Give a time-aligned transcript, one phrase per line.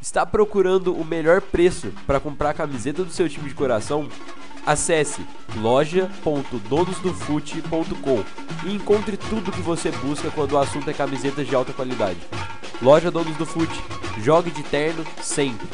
[0.00, 4.08] Está procurando o melhor preço para comprar a camiseta do seu time de coração?
[4.64, 8.22] Acesse loja.donosdofute.com
[8.66, 12.20] e encontre tudo que você busca quando o assunto é camisetas de alta qualidade.
[12.80, 13.82] Loja Donos do Fute.
[14.22, 15.66] Jogue de terno sempre.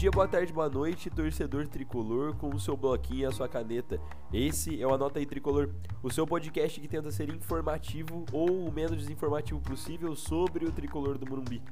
[0.00, 4.00] Dia, boa tarde, boa noite, torcedor tricolor, com o seu bloquinho e a sua caneta.
[4.32, 5.68] Esse é o Anota aí Tricolor,
[6.02, 11.18] o seu podcast que tenta ser informativo ou o menos desinformativo possível sobre o tricolor
[11.18, 11.62] do Morumbi.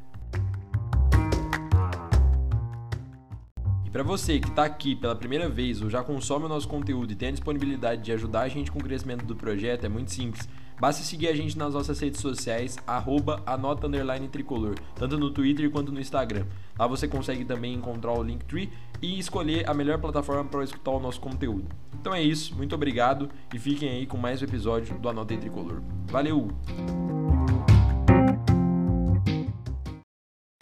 [3.83, 7.11] E para você que está aqui pela primeira vez ou já consome o nosso conteúdo
[7.11, 10.13] e tem a disponibilidade de ajudar a gente com o crescimento do projeto, é muito
[10.13, 10.47] simples
[10.81, 13.89] Basta seguir a gente nas nossas redes sociais, arroba anota
[14.31, 16.45] tricolor, tanto no Twitter quanto no Instagram.
[16.79, 18.71] Lá você consegue também encontrar o Linktree
[19.03, 21.67] e escolher a melhor plataforma para escutar o nosso conteúdo.
[22.01, 25.83] Então é isso, muito obrigado e fiquem aí com mais um episódio do Anota Tricolor.
[26.07, 26.49] Valeu!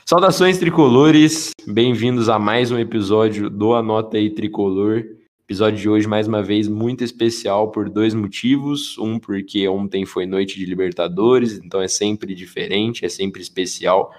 [0.07, 5.16] Saudações tricolores, bem-vindos a mais um episódio do Anota aí Tricolor.
[5.49, 8.99] Episódio de hoje, mais uma vez, muito especial por dois motivos.
[8.99, 14.13] Um, porque ontem foi noite de Libertadores, então é sempre diferente, é sempre especial.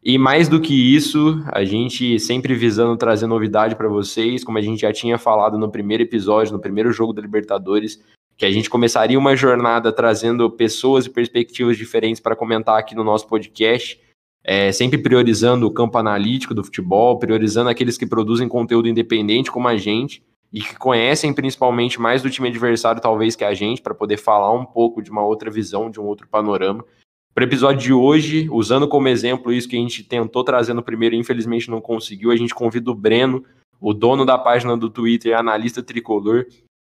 [0.00, 4.60] E mais do que isso, a gente sempre visando trazer novidade para vocês, como a
[4.60, 8.00] gente já tinha falado no primeiro episódio, no primeiro jogo da Libertadores,
[8.36, 13.02] que a gente começaria uma jornada trazendo pessoas e perspectivas diferentes para comentar aqui no
[13.02, 14.00] nosso podcast.
[14.44, 19.66] É, sempre priorizando o campo analítico do futebol, priorizando aqueles que produzem conteúdo independente como
[19.66, 23.94] a gente e que conhecem principalmente mais do time adversário, talvez, que a gente, para
[23.94, 26.84] poder falar um pouco de uma outra visão, de um outro panorama.
[27.32, 30.82] Para o episódio de hoje, usando como exemplo isso que a gente tentou trazer no
[30.82, 33.44] primeiro, infelizmente não conseguiu, a gente convida o Breno,
[33.80, 36.46] o dono da página do Twitter, analista tricolor,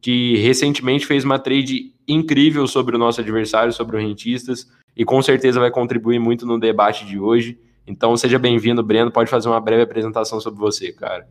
[0.01, 5.21] que recentemente fez uma trade incrível sobre o nosso adversário, sobre o Rentistas, e com
[5.21, 7.57] certeza vai contribuir muito no debate de hoje.
[7.87, 9.11] Então seja bem-vindo, Breno.
[9.11, 11.27] Pode fazer uma breve apresentação sobre você, cara.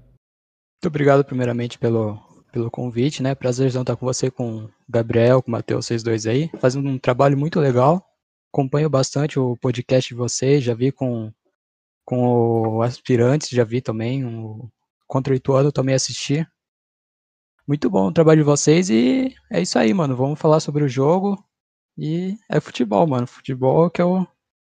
[0.84, 2.20] Muito obrigado, primeiramente, pelo,
[2.52, 3.34] pelo convite, né?
[3.34, 6.50] Prazerzão estar com você, com o Gabriel, com o Matheus, vocês dois aí.
[6.60, 8.06] Fazendo um trabalho muito legal.
[8.52, 11.32] Acompanho bastante o podcast de vocês, já vi com,
[12.04, 14.26] com o Aspirantes, já vi também.
[14.26, 14.70] O
[15.06, 16.46] Contra o também assisti.
[17.66, 20.14] Muito bom o trabalho de vocês e é isso aí, mano.
[20.14, 21.42] Vamos falar sobre o jogo.
[21.96, 23.26] E é futebol, mano.
[23.26, 24.28] Futebol que eu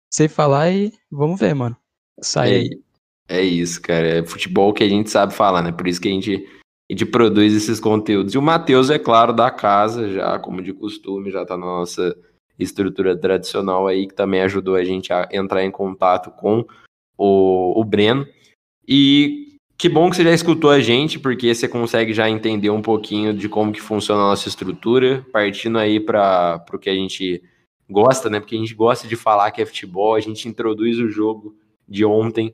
[0.10, 1.76] sei falar e vamos ver, mano.
[2.22, 2.85] Sai aí.
[3.28, 4.08] É isso, cara.
[4.08, 5.72] É futebol que a gente sabe falar, né?
[5.72, 6.36] Por isso que a gente,
[6.90, 8.34] a gente produz esses conteúdos.
[8.34, 12.16] E o Matheus, é claro, da casa, já como de costume, já tá na nossa
[12.58, 16.66] estrutura tradicional aí, que também ajudou a gente a entrar em contato com
[17.18, 18.26] o, o Breno.
[18.88, 22.82] E que bom que você já escutou a gente, porque você consegue já entender um
[22.82, 27.44] pouquinho de como que funciona a nossa estrutura, partindo aí para o que a gente
[27.90, 28.40] gosta, né?
[28.40, 31.56] Porque a gente gosta de falar que é futebol, a gente introduz o jogo
[31.88, 32.54] de ontem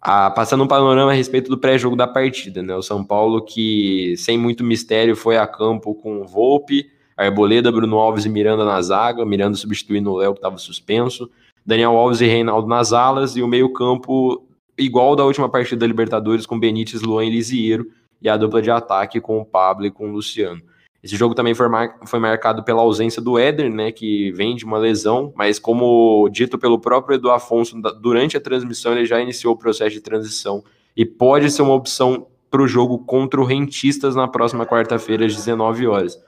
[0.00, 2.74] ah, passando um panorama a respeito do pré-jogo da partida, né?
[2.74, 8.24] O São Paulo que, sem muito mistério, foi a campo com Volpe, Arboleda, Bruno Alves
[8.24, 11.28] e Miranda na zaga, Miranda substituindo o Léo que estava suspenso,
[11.66, 14.46] Daniel Alves e Reinaldo nas alas, e o meio-campo
[14.78, 17.90] igual da última partida da Libertadores com Benítez, Luan e Lisieiro,
[18.22, 20.62] e a dupla de ataque com o Pablo e com o Luciano.
[21.02, 21.96] Esse jogo também foi, mar...
[22.06, 26.58] foi marcado pela ausência do Éder, né, que vem de uma lesão, mas como dito
[26.58, 30.62] pelo próprio Edu Afonso durante a transmissão, ele já iniciou o processo de transição
[30.96, 35.36] e pode ser uma opção para o jogo contra o Rentistas na próxima quarta-feira às
[35.36, 36.18] 19 horas.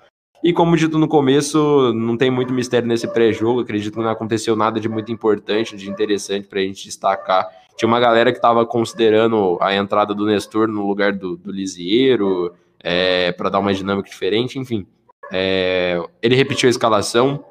[0.42, 4.56] E como dito no começo, não tem muito mistério nesse pré-jogo, acredito que não aconteceu
[4.56, 7.46] nada de muito importante, de interessante para a gente destacar.
[7.76, 12.54] Tinha uma galera que estava considerando a entrada do Nestor no lugar do, do Lisieiro,
[12.82, 14.86] é, para dar uma dinâmica diferente, enfim.
[15.32, 17.44] É, ele repetiu a escalação,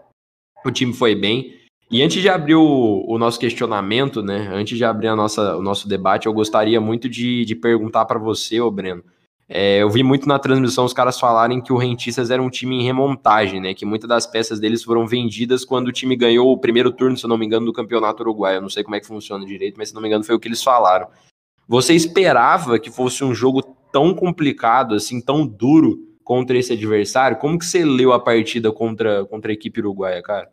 [0.66, 1.58] o time foi bem.
[1.92, 5.62] E antes de abrir o, o nosso questionamento, né, antes de abrir a nossa, o
[5.62, 9.04] nosso debate, eu gostaria muito de, de perguntar para você, ô Breno.
[9.52, 12.76] É, eu vi muito na transmissão os caras falarem que o Rentistas era um time
[12.76, 13.74] em remontagem, né?
[13.74, 17.26] Que muitas das peças deles foram vendidas quando o time ganhou o primeiro turno, se
[17.26, 18.58] eu não me engano, do Campeonato Uruguai.
[18.58, 20.40] Eu não sei como é que funciona direito, mas se não me engano foi o
[20.40, 21.08] que eles falaram.
[21.68, 27.38] Você esperava que fosse um jogo tão complicado, assim, tão duro contra esse adversário.
[27.38, 30.50] Como que você leu a partida contra, contra a equipe uruguaia, cara?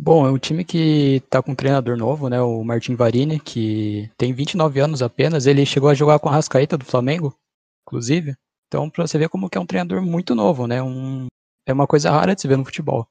[0.00, 4.08] Bom, é um time que tá com um treinador novo, né, o Martin Varini, que
[4.16, 7.36] tem 29 anos apenas, ele chegou a jogar com a Rascaeta do Flamengo,
[7.82, 8.36] inclusive.
[8.68, 11.26] Então, para você ver como que é um treinador muito novo, né, um,
[11.66, 13.08] é uma coisa rara de se ver no futebol.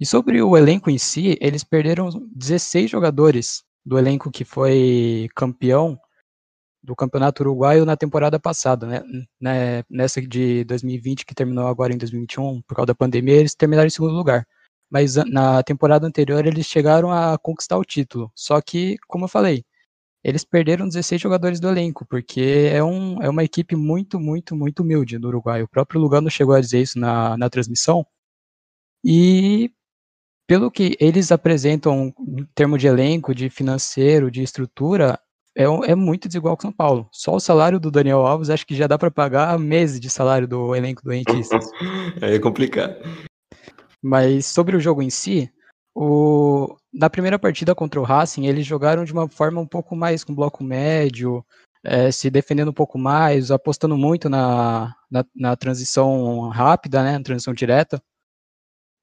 [0.00, 5.96] E sobre o elenco em si, eles perderam 16 jogadores do elenco que foi campeão
[6.86, 9.02] do Campeonato Uruguaio na temporada passada, né?
[9.40, 9.82] né?
[9.90, 13.90] Nessa de 2020, que terminou agora em 2021, por causa da pandemia, eles terminaram em
[13.90, 14.46] segundo lugar.
[14.88, 18.30] Mas na temporada anterior eles chegaram a conquistar o título.
[18.36, 19.64] Só que, como eu falei,
[20.22, 24.82] eles perderam 16 jogadores do elenco, porque é, um, é uma equipe muito, muito, muito
[24.82, 25.62] humilde do Uruguai.
[25.62, 28.06] O próprio Lugano chegou a dizer isso na, na transmissão.
[29.04, 29.72] E
[30.46, 35.18] pelo que eles apresentam em termos de elenco, de financeiro, de estrutura,
[35.56, 37.08] é, é muito desigual com São Paulo.
[37.10, 40.46] Só o salário do Daniel Alves acho que já dá para pagar meses de salário
[40.46, 41.70] do elenco do Rentistas.
[42.20, 42.96] é complicado.
[44.02, 45.50] Mas sobre o jogo em si,
[45.94, 50.22] o, na primeira partida contra o Racing, eles jogaram de uma forma um pouco mais
[50.22, 51.42] com bloco médio,
[51.82, 57.24] é, se defendendo um pouco mais, apostando muito na, na, na transição rápida, né, na
[57.24, 58.00] transição direta.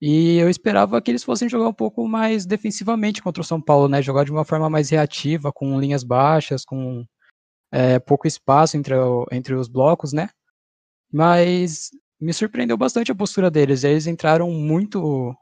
[0.05, 3.87] E eu esperava que eles fossem jogar um pouco mais defensivamente contra o São Paulo,
[3.87, 4.01] né?
[4.01, 7.05] Jogar de uma forma mais reativa, com linhas baixas, com
[7.71, 8.95] é, pouco espaço entre,
[9.31, 10.29] entre os blocos, né?
[11.09, 11.89] Mas
[12.19, 13.85] me surpreendeu bastante a postura deles.
[13.85, 15.33] Eles entraram muito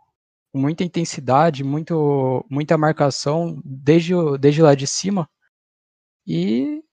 [0.53, 5.27] com muita intensidade, muito, muita marcação desde, desde lá de cima.
[6.27, 6.83] E,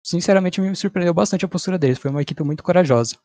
[0.00, 1.98] sinceramente, me surpreendeu bastante a postura deles.
[1.98, 3.16] Foi uma equipe muito corajosa.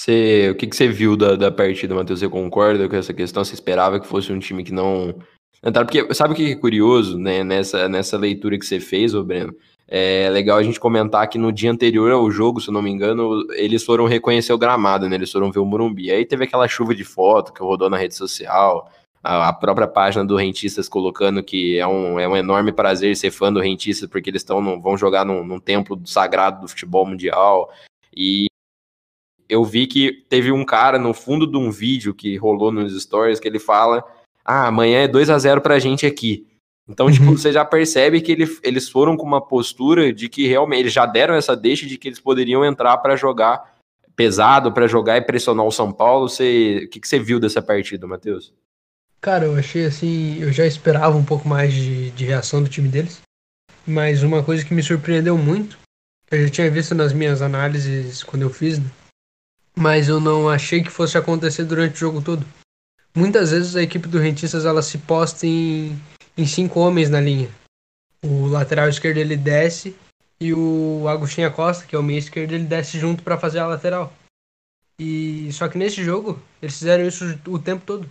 [0.00, 2.20] Você, o que, que você viu da, da partida, Matheus?
[2.20, 3.44] Você concorda com essa questão?
[3.44, 5.14] Você esperava que fosse um time que não.
[5.60, 7.44] Porque sabe o que é curioso, né?
[7.44, 9.54] Nessa, nessa leitura que você fez, ô Breno?
[9.86, 12.90] É legal a gente comentar que no dia anterior ao jogo, se eu não me
[12.90, 15.16] engano, eles foram reconhecer o gramado, né?
[15.16, 16.10] Eles foram ver o Morumbi.
[16.10, 18.90] Aí teve aquela chuva de foto que rodou na rede social,
[19.22, 23.52] a, própria página do Rentistas colocando que é um, é um enorme prazer ser fã
[23.52, 27.70] do Rentistas, porque eles estão vão jogar num, num templo sagrado do futebol mundial.
[28.16, 28.46] E
[29.50, 33.40] eu vi que teve um cara no fundo de um vídeo que rolou nos stories
[33.40, 34.04] que ele fala:
[34.44, 36.46] Ah, amanhã é 2 a 0 pra gente aqui.
[36.88, 37.30] Então, tipo, uhum.
[37.30, 40.92] tipo, você já percebe que ele, eles foram com uma postura de que realmente eles
[40.92, 43.76] já deram essa deixa de que eles poderiam entrar para jogar
[44.16, 46.28] pesado, para jogar e pressionar o São Paulo.
[46.28, 48.52] Você, o que, que você viu dessa partida, Matheus?
[49.20, 52.88] Cara, eu achei assim, eu já esperava um pouco mais de, de reação do time
[52.88, 53.20] deles,
[53.86, 55.78] mas uma coisa que me surpreendeu muito,
[56.30, 58.86] eu já tinha visto nas minhas análises quando eu fiz, né?
[59.80, 62.46] Mas eu não achei que fosse acontecer durante o jogo todo.
[63.14, 65.98] Muitas vezes a equipe do Rentistas ela se posta em,
[66.36, 67.50] em cinco homens na linha.
[68.22, 69.96] O lateral esquerdo ele desce
[70.38, 73.66] e o Agostinho Costa, que é o meio esquerdo, ele desce junto para fazer a
[73.66, 74.12] lateral.
[74.98, 78.08] E só que nesse jogo eles fizeram isso o tempo todo.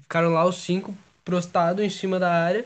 [0.00, 2.64] Ficaram lá os cinco prostrados em cima da área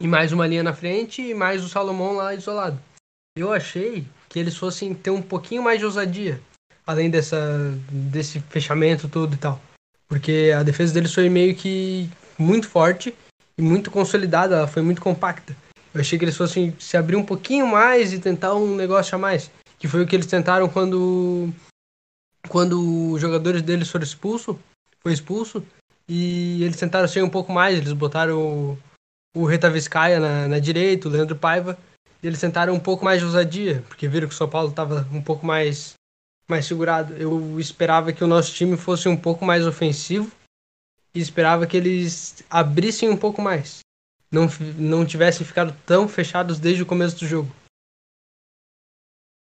[0.00, 2.82] e mais uma linha na frente e mais o Salomão lá isolado.
[3.36, 6.42] Eu achei que eles fossem ter um pouquinho mais de ousadia
[6.88, 7.38] além dessa,
[7.90, 9.60] desse fechamento todo e tal.
[10.08, 12.08] Porque a defesa deles foi meio que
[12.38, 13.14] muito forte
[13.58, 15.54] e muito consolidada, ela foi muito compacta.
[15.92, 19.18] Eu achei que eles fossem se abrir um pouquinho mais e tentar um negócio a
[19.18, 19.50] mais.
[19.78, 21.52] Que foi o que eles tentaram quando
[22.48, 24.56] quando os jogadores deles foram expulsos,
[25.00, 25.62] foi expulso,
[26.08, 28.78] e eles tentaram ser um pouco mais, eles botaram o,
[29.36, 31.76] o Reta Vizcaia na, na direita, o Leandro Paiva,
[32.22, 35.06] e eles tentaram um pouco mais de ousadia, porque viram que o São Paulo estava
[35.12, 35.97] um pouco mais
[36.48, 37.14] mais segurado.
[37.14, 40.30] Eu esperava que o nosso time fosse um pouco mais ofensivo
[41.14, 43.80] e esperava que eles abrissem um pouco mais.
[44.30, 47.50] Não, não tivessem ficado tão fechados desde o começo do jogo.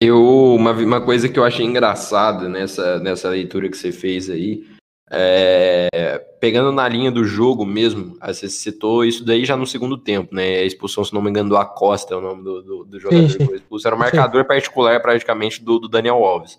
[0.03, 0.21] Eu,
[0.55, 4.67] uma, uma coisa que eu achei engraçada nessa, nessa leitura que você fez aí,
[5.15, 10.35] é, pegando na linha do jogo mesmo, você citou isso daí já no segundo tempo,
[10.35, 10.57] né?
[10.57, 13.23] A expulsão, se não me engano, do Acosta, é o nome do, do, do jogador
[13.23, 13.39] sim, sim.
[13.39, 13.87] que foi expulso.
[13.87, 14.49] Era o marcador sim.
[14.49, 16.59] particular praticamente do, do Daniel Alves.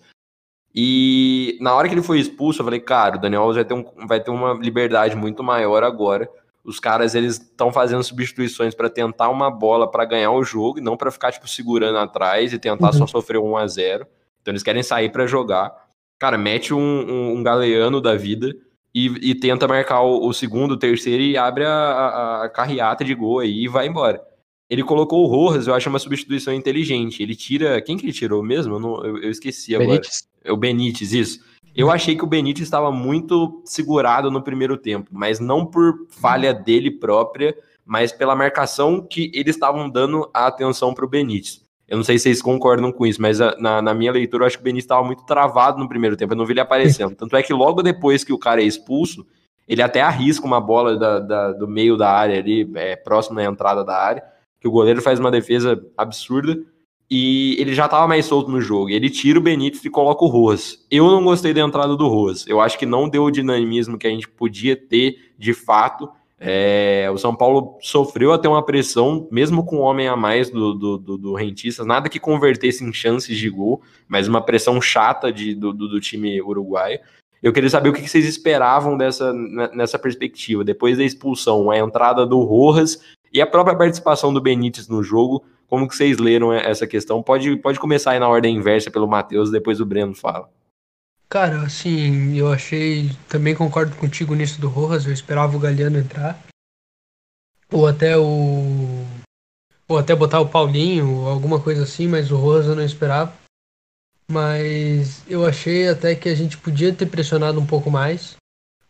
[0.76, 3.74] E na hora que ele foi expulso, eu falei, cara, o Daniel Alves vai ter,
[3.74, 6.28] um, vai ter uma liberdade muito maior agora.
[6.64, 10.82] Os caras, eles estão fazendo substituições para tentar uma bola para ganhar o jogo e
[10.82, 12.94] não para ficar, tipo, segurando atrás e tentar uhum.
[12.94, 14.08] só sofrer um 1 a 0
[14.42, 15.76] Então eles querem sair para jogar.
[16.18, 18.56] Cara, mete um, um, um, galeano da vida
[18.96, 23.04] e, e tenta marcar o, o, segundo, o terceiro e abre a, a, a carreata
[23.04, 24.26] de gol aí e vai embora.
[24.70, 27.22] Ele colocou o Rojas, eu acho uma substituição inteligente.
[27.22, 27.82] Ele tira.
[27.82, 28.76] Quem que ele tirou mesmo?
[28.76, 29.90] Eu, não, eu, eu esqueci agora.
[29.90, 30.33] Benítez.
[30.44, 31.40] É o Benítez, isso.
[31.76, 36.54] Eu achei que o Benítez estava muito segurado no primeiro tempo, mas não por falha
[36.54, 41.64] dele própria, mas pela marcação que eles estavam dando a atenção para o Benítez.
[41.88, 44.48] Eu não sei se vocês concordam com isso, mas a, na, na, minha leitura eu
[44.48, 47.16] acho que o Benítez estava muito travado no primeiro tempo, eu não vi ele aparecendo.
[47.18, 49.26] Tanto é que logo depois que o cara é expulso,
[49.68, 53.44] ele até arrisca uma bola da, da, do meio da área ali, é, próximo da
[53.44, 54.24] entrada da área,
[54.60, 56.58] que o goleiro faz uma defesa absurda
[57.16, 58.90] e ele já estava mais solto no jogo.
[58.90, 60.84] Ele tira o Benítez e coloca o Roas.
[60.90, 62.48] Eu não gostei da entrada do Roas.
[62.48, 66.10] Eu acho que não deu o dinamismo que a gente podia ter de fato
[66.46, 70.74] É, o São Paulo sofreu até uma pressão, mesmo com um homem a mais do,
[70.74, 75.32] do, do, do Rentistas, nada que convertesse em chances de gol, mas uma pressão chata
[75.32, 77.00] de, do, do, do time uruguaio.
[77.42, 79.32] Eu queria saber o que vocês esperavam dessa,
[79.74, 83.00] nessa perspectiva, depois da expulsão, a entrada do Rojas
[83.34, 87.24] e a própria participação do Benítez no jogo, como que vocês leram essa questão?
[87.24, 90.50] Pode, pode começar aí na ordem inversa pelo Matheus, depois o Breno fala.
[91.34, 93.10] Cara, assim, eu achei.
[93.28, 95.08] Também concordo contigo nisso do Rojas.
[95.08, 96.40] Eu esperava o Galeano entrar.
[97.72, 99.04] Ou até o.
[99.88, 103.34] Ou até botar o Paulinho, alguma coisa assim, mas o Rojas eu não esperava.
[104.30, 108.36] Mas eu achei até que a gente podia ter pressionado um pouco mais.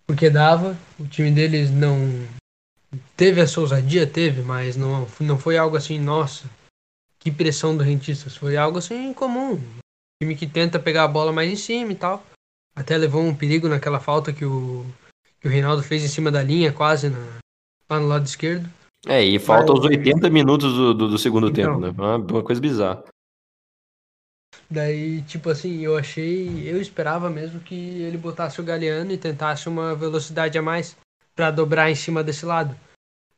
[0.05, 0.77] Porque dava.
[0.99, 2.27] O time deles não.
[3.15, 6.49] Teve essa ousadia, teve, mas não, não foi algo assim, nossa,
[7.19, 8.35] que pressão do Rentistas.
[8.35, 9.61] Foi algo assim comum.
[10.21, 12.23] Time que tenta pegar a bola mais em cima e tal.
[12.75, 14.85] Até levou um perigo naquela falta que o,
[15.39, 17.37] que o Reinaldo fez em cima da linha, quase na,
[17.89, 18.69] lá no lado esquerdo.
[19.05, 21.89] É, e falta os 80 minutos do, do, do segundo então, tempo, né?
[21.89, 23.03] Uma, uma coisa bizarra.
[24.69, 26.67] Daí, tipo assim, eu achei.
[26.67, 30.95] Eu esperava mesmo que ele botasse o Galeano e tentasse uma velocidade a mais
[31.35, 32.75] para dobrar em cima desse lado.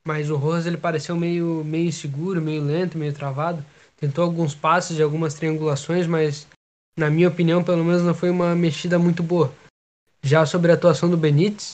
[0.05, 3.65] Mas o Rose ele pareceu meio, meio inseguro, meio lento, meio travado.
[3.97, 6.47] Tentou alguns passes e algumas triangulações, mas
[6.97, 9.53] na minha opinião, pelo menos não foi uma mexida muito boa.
[10.23, 11.71] Já sobre a atuação do Benítez,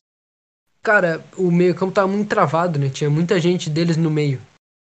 [0.82, 2.90] cara, o meio-campo tava muito travado, né?
[2.90, 4.42] Tinha muita gente deles no meio.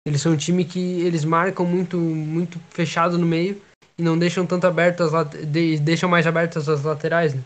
[0.07, 3.61] Eles são um time que eles marcam muito muito fechado no meio
[3.97, 5.29] e não deixam tanto abertas as
[5.81, 7.43] deixam mais abertas as laterais, né?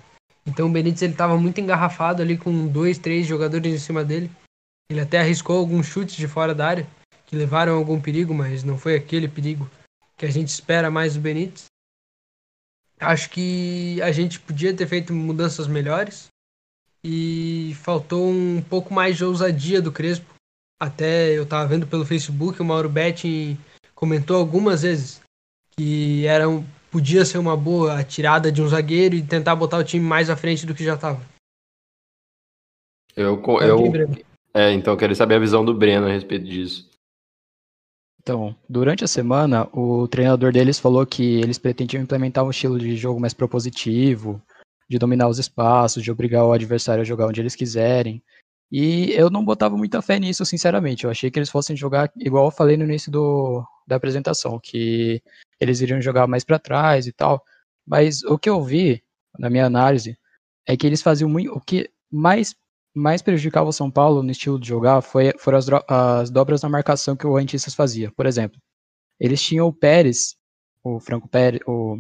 [0.49, 4.31] Então o Benítez ele tava muito engarrafado ali com dois, três jogadores em cima dele.
[4.91, 6.87] Ele até arriscou alguns chutes de fora da área
[7.27, 9.71] que levaram algum perigo, mas não foi aquele perigo
[10.17, 11.67] que a gente espera mais do Benítez.
[12.99, 16.29] Acho que a gente podia ter feito mudanças melhores
[17.05, 20.35] e faltou um pouco mais de ousadia do Crespo.
[20.81, 23.59] Até eu estava vendo pelo Facebook, o Mauro Betti
[23.95, 25.21] comentou algumas vezes
[25.77, 29.85] que era um, podia ser uma boa tirada de um zagueiro e tentar botar o
[29.85, 31.21] time mais à frente do que já estava.
[33.17, 33.93] Eu, eu,
[34.55, 36.89] é, então eu queria saber a visão do Breno a respeito disso.
[38.21, 42.97] Então, durante a semana, o treinador deles falou que eles pretendiam implementar um estilo de
[42.97, 44.41] jogo mais propositivo,
[44.89, 48.23] de dominar os espaços, de obrigar o adversário a jogar onde eles quiserem.
[48.71, 51.05] E eu não botava muita fé nisso, sinceramente.
[51.05, 55.23] Eu achei que eles fossem jogar, igual eu falei no início do, da apresentação, que
[55.61, 57.43] eles iriam jogar mais para trás e tal.
[57.87, 59.03] Mas o que eu vi,
[59.39, 60.19] na minha análise,
[60.67, 61.53] é que eles faziam muito.
[61.53, 62.55] O que mais
[62.95, 66.69] mais prejudicava o São Paulo no estilo de jogar foi, foram as, as dobras na
[66.69, 68.11] marcação que o Rentistas fazia.
[68.11, 68.61] Por exemplo,
[69.21, 70.37] eles tinham o Pérez,
[70.83, 71.99] o Franco Pérez, o,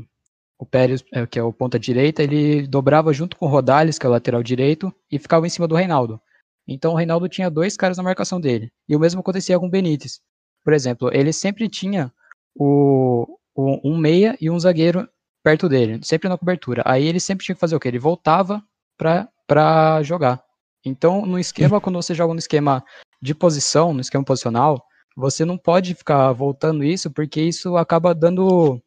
[0.59, 4.07] o Pérez, é, que é o ponta direita, ele dobrava junto com o Rodales, que
[4.07, 6.21] é o lateral direito, e ficava em cima do Reinaldo.
[6.69, 8.71] Então o Reinaldo tinha dois caras na marcação dele.
[8.87, 10.21] E o mesmo acontecia com o Benítez.
[10.63, 12.13] Por exemplo, ele sempre tinha
[12.55, 15.09] o, o, um meia e um zagueiro
[15.43, 16.83] perto dele, sempre na cobertura.
[16.85, 17.89] Aí ele sempre tinha que fazer o quê?
[17.89, 18.63] Ele voltava
[18.99, 20.45] para jogar.
[20.85, 22.85] Então, no esquema, quando você joga no esquema
[23.21, 24.85] de posição, no esquema posicional,
[25.17, 28.81] você não pode ficar voltando isso, porque isso acaba dando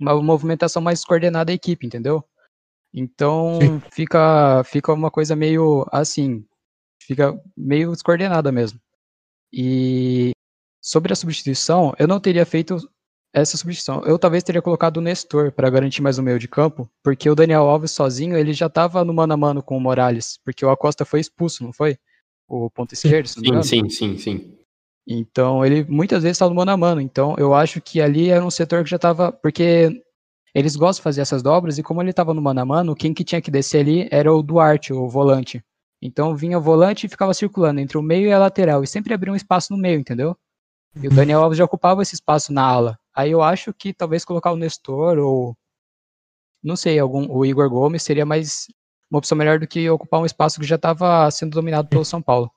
[0.00, 2.24] uma movimentação mais coordenada da equipe, entendeu?
[2.94, 3.58] Então,
[3.92, 6.46] fica, fica uma coisa meio assim,
[7.06, 8.80] fica meio descoordenada mesmo.
[9.52, 10.32] E
[10.82, 12.76] sobre a substituição, eu não teria feito
[13.32, 14.02] essa substituição.
[14.04, 17.34] Eu talvez teria colocado o Nestor para garantir mais o meio de campo, porque o
[17.34, 20.70] Daniel Alves sozinho, ele já estava no mano a mano com o Morales, porque o
[20.70, 21.98] Acosta foi expulso, não foi?
[22.48, 24.56] O ponto esquerdo, Sim, sim, sim, sim.
[25.06, 27.00] Então, ele muitas vezes estava no mano a mano.
[27.00, 30.02] Então, eu acho que ali era um setor que já estava, porque
[30.54, 33.12] eles gostam de fazer essas dobras e como ele estava no mano a mano, quem
[33.12, 35.62] que tinha que descer ali era o Duarte, o volante.
[36.00, 39.14] Então, vinha o volante e ficava circulando entre o meio e a lateral e sempre
[39.14, 40.36] abria um espaço no meio, entendeu?
[40.94, 42.98] E o Daniel Alves já ocupava esse espaço na ala.
[43.14, 45.56] Aí eu acho que talvez colocar o Nestor ou
[46.62, 48.66] não sei, algum o Igor Gomes seria mais
[49.10, 52.20] uma opção melhor do que ocupar um espaço que já estava sendo dominado pelo São
[52.20, 52.50] Paulo.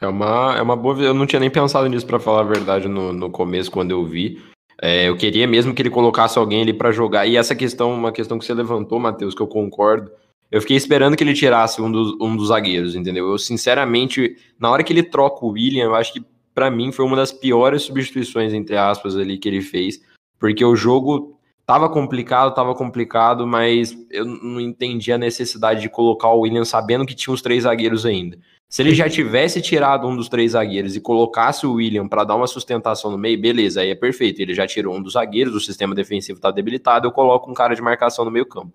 [0.00, 1.00] É uma, é uma boa.
[1.00, 4.04] Eu não tinha nem pensado nisso para falar a verdade no, no começo quando eu
[4.04, 4.42] vi.
[4.82, 7.26] É, eu queria mesmo que ele colocasse alguém ali para jogar.
[7.26, 10.10] E essa questão, uma questão que você levantou, Matheus, que eu concordo.
[10.50, 13.28] Eu fiquei esperando que ele tirasse um dos, um dos zagueiros, entendeu?
[13.28, 16.24] Eu, sinceramente, na hora que ele troca o William, eu acho que
[16.54, 20.00] para mim foi uma das piores substituições, entre aspas, ali que ele fez,
[20.38, 21.36] porque o jogo
[21.66, 27.04] tava complicado, tava complicado, mas eu não entendi a necessidade de colocar o William sabendo
[27.04, 28.38] que tinha os três zagueiros ainda.
[28.68, 32.36] Se ele já tivesse tirado um dos três zagueiros e colocasse o William para dar
[32.36, 34.40] uma sustentação no meio, beleza, aí é perfeito.
[34.40, 37.74] Ele já tirou um dos zagueiros, o sistema defensivo tá debilitado, eu coloco um cara
[37.74, 38.72] de marcação no meio campo.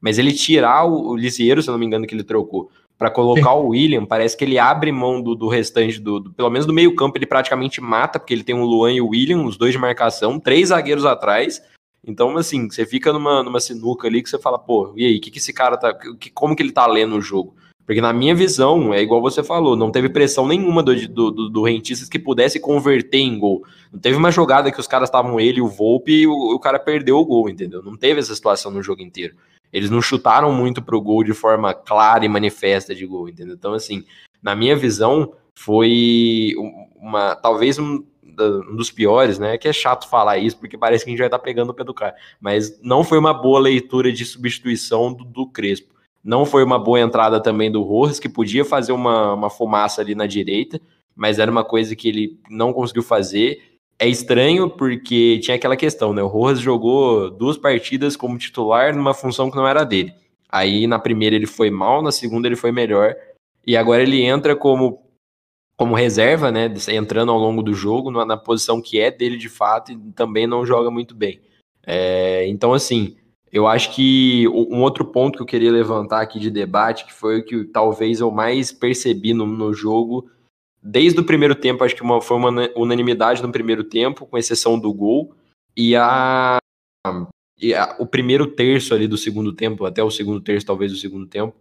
[0.00, 3.10] Mas ele tirar o, o Lisieiro, se eu não me engano, que ele trocou, para
[3.10, 6.66] colocar o William, parece que ele abre mão do, do restante, do, do, pelo menos
[6.66, 9.56] do meio campo, ele praticamente mata, porque ele tem o Luan e o William, os
[9.56, 11.62] dois de marcação, três zagueiros atrás.
[12.06, 15.30] Então, assim, você fica numa, numa sinuca ali que você fala, pô, e aí, que,
[15.30, 15.94] que esse cara tá.
[15.94, 17.54] Que, como que ele tá lendo o jogo?
[17.86, 21.48] Porque na minha visão, é igual você falou, não teve pressão nenhuma do, do, do,
[21.48, 23.64] do Rentistas que pudesse converter em gol.
[23.92, 26.78] Não teve uma jogada que os caras estavam ele, o Volpe, e o, o cara
[26.78, 27.82] perdeu o gol, entendeu?
[27.82, 29.34] Não teve essa situação no jogo inteiro.
[29.72, 33.54] Eles não chutaram muito pro gol de forma clara e manifesta de gol, entendeu?
[33.54, 34.04] Então, assim,
[34.42, 36.54] na minha visão, foi
[36.96, 39.58] uma talvez um, um dos piores, né?
[39.58, 41.84] Que é chato falar isso, porque parece que a gente estar tá pegando o pé
[41.84, 42.14] do cara.
[42.40, 45.94] Mas não foi uma boa leitura de substituição do, do Crespo.
[46.22, 50.14] Não foi uma boa entrada também do Rojas, que podia fazer uma, uma fumaça ali
[50.14, 50.80] na direita,
[51.14, 56.14] mas era uma coisa que ele não conseguiu fazer é estranho porque tinha aquela questão,
[56.14, 56.22] né?
[56.22, 60.14] O Rojas jogou duas partidas como titular numa função que não era dele.
[60.48, 63.14] Aí na primeira ele foi mal, na segunda ele foi melhor.
[63.66, 65.02] E agora ele entra como,
[65.76, 66.72] como reserva, né?
[66.88, 70.64] Entrando ao longo do jogo, na, posição que é dele de fato, e também não
[70.64, 71.38] joga muito bem.
[71.86, 73.18] É, então, assim,
[73.52, 77.40] eu acho que um outro ponto que eu queria levantar aqui de debate, que foi
[77.40, 80.30] o que talvez eu mais percebi no, no jogo,
[80.82, 84.78] desde o primeiro tempo, acho que uma, foi uma unanimidade no primeiro tempo, com exceção
[84.78, 85.34] do gol,
[85.76, 86.58] e a,
[87.58, 90.98] e a, o primeiro terço ali do segundo tempo, até o segundo terço, talvez, do
[90.98, 91.54] segundo tempo,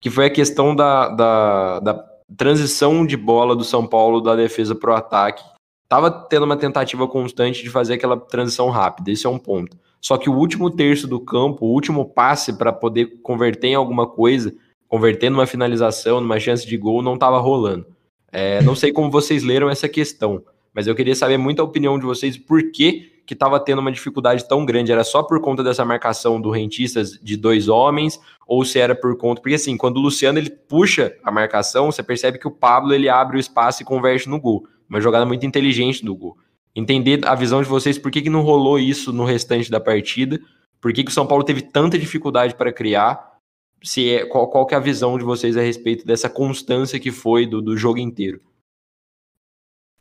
[0.00, 1.94] que foi a questão da, da, da
[2.36, 5.44] transição de bola do São Paulo da defesa para o ataque.
[5.88, 9.76] Tava tendo uma tentativa constante de fazer aquela transição rápida, esse é um ponto.
[10.00, 14.06] Só que o último terço do campo, o último passe para poder converter em alguma
[14.06, 14.54] coisa,
[14.88, 17.86] converter numa finalização, numa chance de gol, não estava rolando.
[18.32, 20.42] É, não sei como vocês leram essa questão,
[20.74, 23.90] mas eu queria saber muito a opinião de vocês, por que que estava tendo uma
[23.90, 24.92] dificuldade tão grande?
[24.92, 29.16] Era só por conta dessa marcação do Rentistas de dois homens, ou se era por
[29.16, 29.40] conta...
[29.42, 33.08] Porque assim, quando o Luciano ele puxa a marcação, você percebe que o Pablo ele
[33.08, 34.64] abre o espaço e converte no gol.
[34.88, 36.38] Uma jogada muito inteligente do gol.
[36.74, 40.38] Entender a visão de vocês, por que, que não rolou isso no restante da partida,
[40.80, 43.35] por que, que o São Paulo teve tanta dificuldade para criar,
[43.82, 47.10] se é, qual, qual que é a visão de vocês a respeito dessa constância que
[47.10, 48.40] foi do, do jogo inteiro.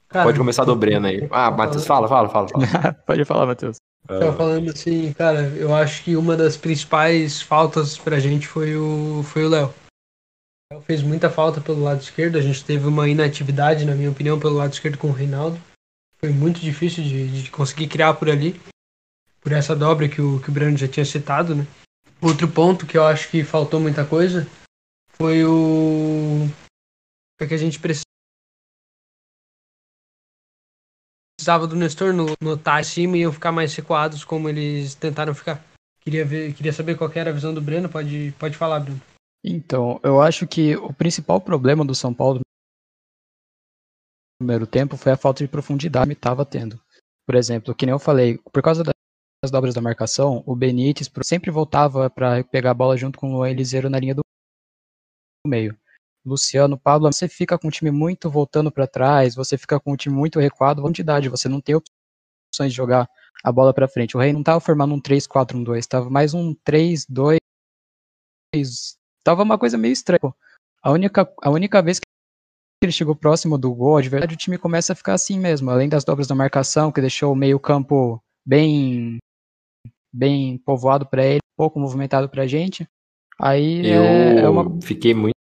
[0.08, 1.28] Cara, Pode começar do Breno aí.
[1.32, 2.48] Ah, Matheus, fala, fala, fala.
[2.48, 2.94] fala.
[3.06, 3.78] Pode falar, Matheus.
[4.08, 9.24] Tava falando assim, cara, eu acho que uma das principais faltas pra gente foi o
[9.24, 9.74] foi o Léo.
[10.72, 14.12] O Léo fez muita falta pelo lado esquerdo, a gente teve uma inatividade, na minha
[14.12, 15.60] opinião, pelo lado esquerdo com o Reinaldo.
[16.20, 18.60] Foi muito difícil de, de conseguir criar por ali,
[19.42, 21.66] por essa dobra que o, que o Breno já tinha citado, né?
[22.26, 24.48] Outro ponto que eu acho que faltou muita coisa
[25.12, 26.48] foi o.
[27.38, 27.80] Foi que a gente
[31.40, 35.64] precisava do Nestor notar acima e eu ficar mais recuados como eles tentaram ficar.
[36.02, 39.00] Queria ver, queria saber qual era a visão do Breno, pode, pode falar, Bruno.
[39.44, 42.46] Então, eu acho que o principal problema do São Paulo no
[44.40, 46.82] primeiro tempo foi a falta de profundidade que estava tendo.
[47.28, 48.95] Por exemplo, que nem eu falei, por causa da
[49.46, 53.46] as dobras da marcação, o Benítez sempre voltava para pegar a bola junto com o
[53.46, 54.22] Eliseiro na linha do
[55.48, 55.78] meio.
[56.26, 59.98] Luciano, Pablo, você fica com o time muito voltando para trás, você fica com o
[59.98, 63.08] time muito recuado, quantidade, você não tem opções de jogar
[63.44, 64.18] a bola para frente.
[64.18, 67.38] O Rei não estava formando um 3-4-1-2, estava mais um 3-2,
[68.56, 70.34] estava uma coisa meio estranha.
[70.82, 72.06] A única, a única vez que
[72.82, 75.88] ele chegou próximo do gol, de verdade o time começa a ficar assim mesmo, além
[75.88, 79.20] das dobras da marcação, que deixou o meio campo bem
[80.16, 82.88] bem povoado para ele, pouco movimentado para a gente.
[83.40, 84.80] Aí eu é, é uma...
[84.82, 85.36] fiquei muito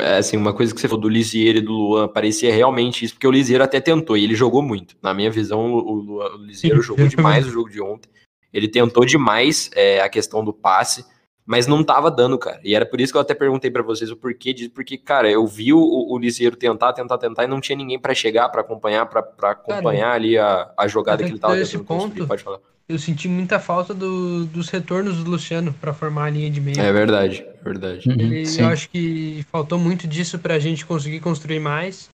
[0.00, 3.14] é, assim, uma coisa que você falou do Lisieiro e do Luan, parecia realmente isso,
[3.14, 4.96] porque o Lisieiro até tentou, e ele jogou muito.
[5.02, 8.08] Na minha visão, o, o, o Lisieiro jogou demais o jogo de ontem.
[8.52, 11.04] Ele tentou demais é, a questão do passe,
[11.44, 12.60] mas não tava dando, cara.
[12.64, 15.30] E era por isso que eu até perguntei para vocês o porquê disso, porque, cara,
[15.30, 18.62] eu vi o, o Lisieiro tentar, tentar, tentar, e não tinha ninguém para chegar, para
[18.62, 22.60] acompanhar, para acompanhar cara, ali a, a jogada que ele tava tentando ponto, Pode falar
[22.88, 26.80] eu senti muita falta do, dos retornos do Luciano para formar a linha de meio.
[26.80, 28.08] É verdade, verdade.
[28.08, 32.08] Uhum, eu acho que faltou muito disso para a gente conseguir construir mais,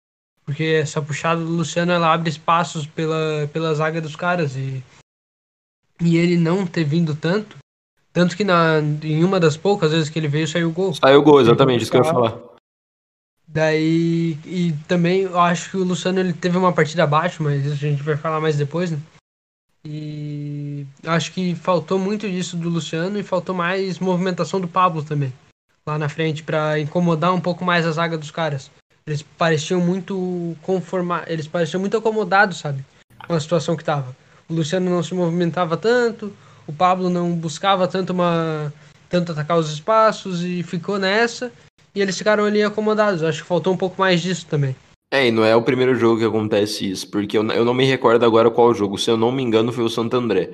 [0.44, 4.82] porque essa puxada do Luciano ela abre espaços pela, pela zaga dos caras e,
[6.00, 7.56] e ele não ter vindo tanto,
[8.12, 10.94] tanto que na, em uma das poucas vezes que ele veio saiu o gol.
[10.94, 12.38] Saiu o gol, exatamente, isso que eu ia falar.
[13.46, 17.84] Daí, e também eu acho que o Luciano ele teve uma partida abaixo, mas isso
[17.84, 18.98] a gente vai falar mais depois, né?
[19.84, 25.32] E acho que faltou muito disso do Luciano e faltou mais movimentação do Pablo também
[25.86, 28.70] lá na frente para incomodar um pouco mais a zaga dos caras.
[29.06, 32.84] Eles pareciam muito conformar, eles pareciam muito acomodados, sabe,
[33.26, 34.14] com a situação que tava.
[34.48, 36.32] O Luciano não se movimentava tanto,
[36.66, 38.72] o Pablo não buscava tanto uma
[39.08, 41.50] tanto atacar os espaços e ficou nessa.
[41.92, 43.24] e eles ficaram ali acomodados.
[43.24, 44.76] Acho que faltou um pouco mais disso também.
[45.10, 47.84] É, e não é o primeiro jogo que acontece isso, porque eu, eu não me
[47.84, 50.50] recordo agora qual jogo, se eu não me engano foi o Santo André.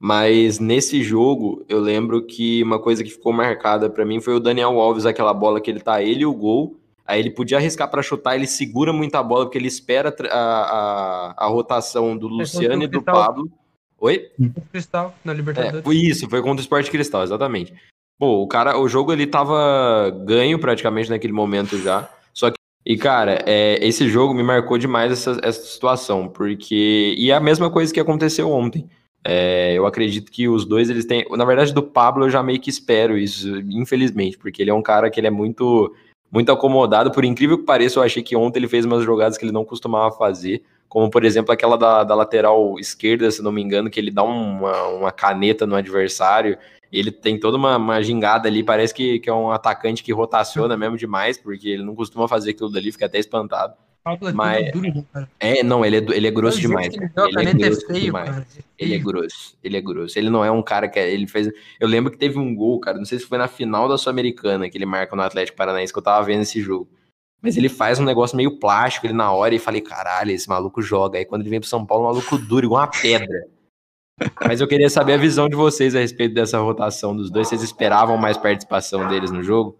[0.00, 4.40] Mas nesse jogo, eu lembro que uma coisa que ficou marcada para mim foi o
[4.40, 7.90] Daniel Alves, aquela bola que ele tá ele e o gol, aí ele podia arriscar
[7.90, 12.28] para chutar, ele segura muito a bola porque ele espera a, a, a rotação do
[12.28, 13.50] Luciano e do Pablo.
[14.00, 14.30] Oi?
[14.38, 15.80] O Cristal na Libertadores.
[15.80, 17.74] É, foi isso, foi contra o Sport Cristal, exatamente.
[18.16, 22.08] Pô, o cara, o jogo ele tava ganho praticamente naquele momento já.
[22.88, 27.14] E, cara, é, esse jogo me marcou demais essa, essa situação, porque.
[27.18, 28.88] E é a mesma coisa que aconteceu ontem.
[29.22, 31.26] É, eu acredito que os dois, eles têm.
[31.32, 34.80] Na verdade, do Pablo eu já meio que espero isso, infelizmente, porque ele é um
[34.80, 35.94] cara que ele é muito,
[36.32, 37.12] muito acomodado.
[37.12, 39.66] Por incrível que pareça, eu achei que ontem ele fez umas jogadas que ele não
[39.66, 40.62] costumava fazer.
[40.88, 44.22] Como, por exemplo, aquela da, da lateral esquerda, se não me engano, que ele dá
[44.22, 46.56] uma, uma caneta no adversário.
[46.92, 50.76] Ele tem toda uma, uma gingada ali, parece que, que é um atacante que rotaciona
[50.76, 53.74] mesmo demais, porque ele não costuma fazer aquilo dali, fica até espantado.
[54.06, 56.94] É Mas, duro, né, é, não, ele é, ele é grosso demais.
[56.94, 58.30] Ele, ele é grosso é feio, demais.
[58.30, 58.46] Cara.
[58.78, 60.18] Ele é grosso, ele é grosso.
[60.18, 61.50] Ele não é um cara que ele fez.
[61.78, 64.70] Eu lembro que teve um gol, cara, não sei se foi na final da Sul-Americana
[64.70, 66.88] que ele marca no Atlético Paranaense que eu tava vendo esse jogo.
[67.42, 70.80] Mas ele faz um negócio meio plástico ele na hora e falei, caralho, esse maluco
[70.80, 71.18] joga.
[71.18, 73.46] Aí quando ele vem pro São Paulo, o maluco duro, igual uma pedra.
[74.44, 77.48] Mas eu queria saber a visão de vocês a respeito dessa rotação dos dois.
[77.48, 79.78] Vocês esperavam mais participação deles no jogo?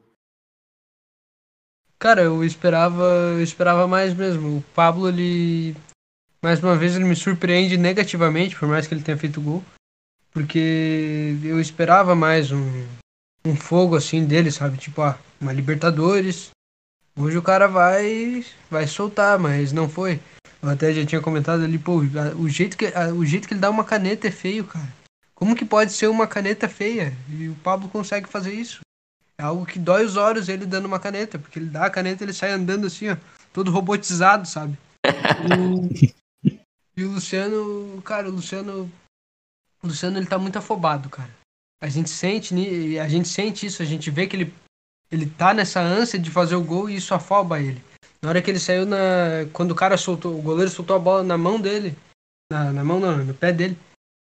[1.99, 4.59] Cara, eu esperava, eu esperava mais mesmo.
[4.59, 5.75] O Pablo, ele
[6.41, 9.63] mais uma vez ele me surpreende negativamente, por mais que ele tenha feito gol,
[10.33, 12.87] porque eu esperava mais um,
[13.45, 14.79] um fogo assim dele, sabe?
[14.79, 16.51] Tipo, ah, uma Libertadores.
[17.17, 20.21] Hoje o cara vai vai soltar, mas não foi.
[20.63, 21.99] Eu até já tinha comentado ali, pô,
[22.37, 24.89] o jeito que, o jeito que ele dá uma caneta é feio, cara.
[25.35, 27.17] Como que pode ser uma caneta feia?
[27.29, 28.81] E o Pablo consegue fazer isso.
[29.39, 32.25] É algo que dói os olhos ele dando uma caneta, porque ele dá a caneta
[32.25, 33.17] ele sai andando assim, ó,
[33.53, 34.77] todo robotizado, sabe?
[35.07, 36.13] E,
[36.97, 38.91] e o Luciano, cara, o Luciano.
[39.81, 41.31] O Luciano ele tá muito afobado, cara.
[41.81, 42.53] A gente sente,
[42.99, 44.55] a gente sente isso, a gente vê que ele,
[45.09, 47.81] ele tá nessa ânsia de fazer o gol e isso afoba ele.
[48.21, 49.47] Na hora que ele saiu na.
[49.53, 51.97] Quando o cara soltou, o goleiro soltou a bola na mão dele.
[52.51, 53.79] Na, na mão não, no pé dele.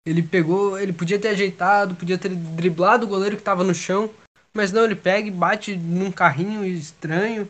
[0.06, 4.10] Ele pegou, ele podia ter ajeitado, podia ter driblado o goleiro que tava no chão.
[4.54, 7.48] Mas não, ele pega e bate num carrinho estranho.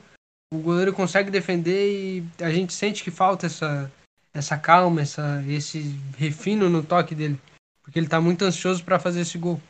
[0.53, 3.91] O goleiro consegue defender e a gente sente que falta essa,
[4.33, 7.39] essa calma, essa, esse refino no toque dele.
[7.83, 9.61] Porque ele tá muito ansioso para fazer esse gol.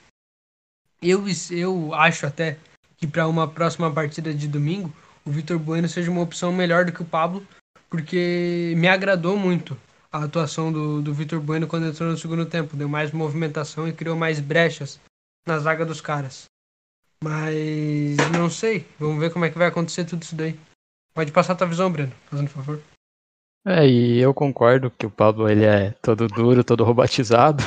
[1.01, 2.57] Eu, eu acho até
[2.97, 4.93] que para uma próxima partida de domingo
[5.29, 7.45] o Vitor Bueno seja uma opção melhor do que o Pablo,
[7.87, 9.77] porque me agradou muito
[10.11, 12.75] a atuação do, do Vitor Bueno quando entrou no segundo tempo.
[12.75, 14.99] Deu mais movimentação e criou mais brechas
[15.45, 16.45] na zaga dos caras.
[17.23, 18.87] Mas não sei.
[18.97, 20.59] Vamos ver como é que vai acontecer tudo isso daí.
[21.13, 22.81] Pode passar a tua visão, Breno, fazendo favor.
[23.67, 27.63] É, e eu concordo que o Pablo ele é todo duro, todo robotizado.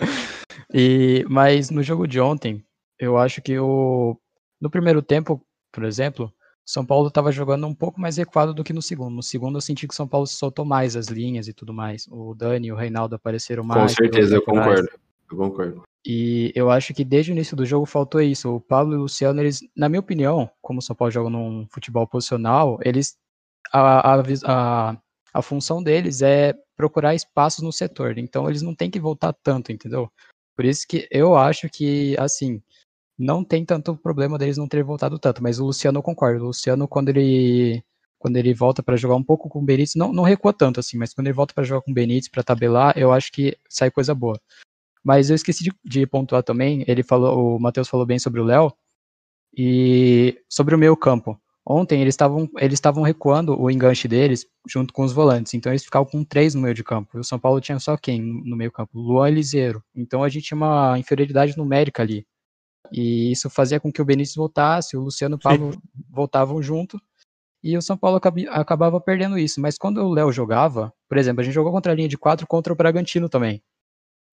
[0.72, 2.64] e mas no jogo de ontem,
[2.98, 4.16] eu acho que o
[4.58, 6.32] no primeiro tempo, por exemplo,
[6.66, 9.14] são Paulo estava jogando um pouco mais recuado do que no segundo.
[9.14, 12.06] No segundo eu senti que São Paulo soltou mais as linhas e tudo mais.
[12.10, 13.82] O Dani e o Reinaldo apareceram mais.
[13.82, 14.88] Com certeza, eu concordo.
[15.30, 15.82] Eu concordo.
[16.06, 18.54] E eu acho que desde o início do jogo faltou isso.
[18.54, 21.66] O Pablo e o Luciano, eles, na minha opinião, como o São Paulo joga num
[21.70, 23.16] futebol posicional, eles
[23.72, 24.96] a, a, a,
[25.32, 28.18] a função deles é procurar espaços no setor.
[28.18, 30.10] Então eles não têm que voltar tanto, entendeu?
[30.56, 32.62] Por isso que eu acho que, assim,
[33.18, 36.44] não tem tanto problema deles não terem voltado tanto, mas o Luciano eu concordo.
[36.44, 37.82] O Luciano, quando ele
[38.18, 40.96] quando ele volta para jogar um pouco com o Benítez, não, não recua tanto assim,
[40.96, 43.90] mas quando ele volta para jogar com o Benítez, para tabelar, eu acho que sai
[43.90, 44.40] coisa boa.
[45.04, 48.44] Mas eu esqueci de, de pontuar também, ele falou, o Matheus falou bem sobre o
[48.44, 48.72] Léo,
[49.56, 51.38] e sobre o meio campo.
[51.66, 55.84] Ontem eles estavam eles estavam recuando o enganche deles junto com os volantes, então eles
[55.84, 57.16] ficavam com três no meio de campo.
[57.16, 58.98] E o São Paulo tinha só quem no meio campo?
[58.98, 59.82] Luan Liseiro.
[59.94, 62.26] Então a gente tinha uma inferioridade numérica ali.
[62.92, 65.78] E isso fazia com que o Benítez voltasse, o Luciano Pablo Sim.
[66.10, 67.00] voltavam junto,
[67.62, 68.20] e o São Paulo
[68.50, 69.60] acabava perdendo isso.
[69.60, 72.46] Mas quando o Léo jogava, por exemplo, a gente jogou contra a linha de quatro
[72.46, 73.62] contra o Bragantino também.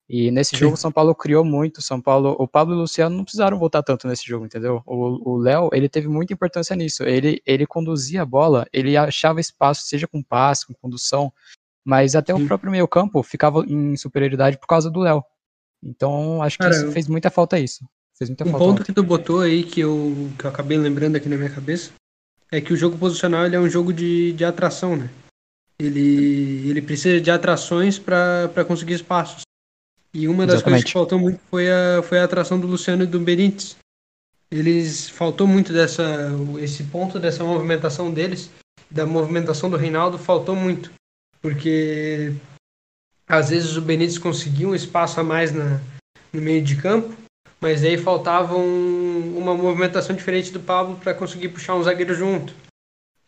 [0.09, 0.57] E nesse Sim.
[0.57, 3.57] jogo o São Paulo criou muito, São Paulo, o Pablo e o Luciano não precisaram
[3.57, 4.83] voltar tanto nesse jogo, entendeu?
[4.85, 7.03] O Léo, ele teve muita importância nisso.
[7.03, 11.31] Ele ele conduzia a bola, ele achava espaço, seja com passe, com condução,
[11.85, 12.43] mas até Sim.
[12.43, 15.23] o próprio meio-campo ficava em superioridade por causa do Léo.
[15.81, 17.87] Então, acho que Cara, fez muita falta isso.
[18.21, 18.65] Fez muita um falta.
[18.65, 21.91] ponto que tu botou aí que eu, que eu acabei lembrando aqui na minha cabeça
[22.51, 25.09] é que o jogo posicional ele é um jogo de, de atração, né?
[25.79, 29.41] Ele, ele precisa de atrações para conseguir espaços.
[30.13, 30.63] E uma das Exatamente.
[30.63, 33.75] coisas que faltou muito foi a, foi a atração do Luciano e do Benítez.
[34.51, 36.29] eles faltou muito dessa
[36.59, 38.51] esse ponto dessa movimentação deles,
[38.91, 40.91] da movimentação do Reinaldo faltou muito,
[41.41, 42.33] porque
[43.27, 45.81] às vezes o Benítez conseguia um espaço a mais na,
[46.31, 47.19] no meio de campo,
[47.61, 52.53] mas aí faltava um, uma movimentação diferente do Pablo para conseguir puxar um zagueiro junto.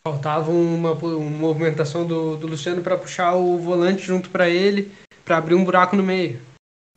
[0.06, 4.92] Faltava uma, uma movimentação do, do Luciano para puxar o volante junto para ele,
[5.24, 6.42] para abrir um buraco no meio.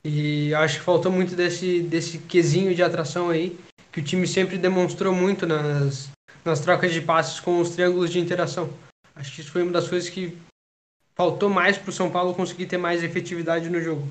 [0.05, 3.59] E acho que faltou muito desse, desse quesinho de atração aí,
[3.93, 6.11] que o time sempre demonstrou muito nas,
[6.45, 8.71] nas trocas de passes com os triângulos de interação.
[9.15, 10.37] Acho que isso foi uma das coisas que
[11.15, 14.09] faltou mais para o São Paulo conseguir ter mais efetividade no jogo.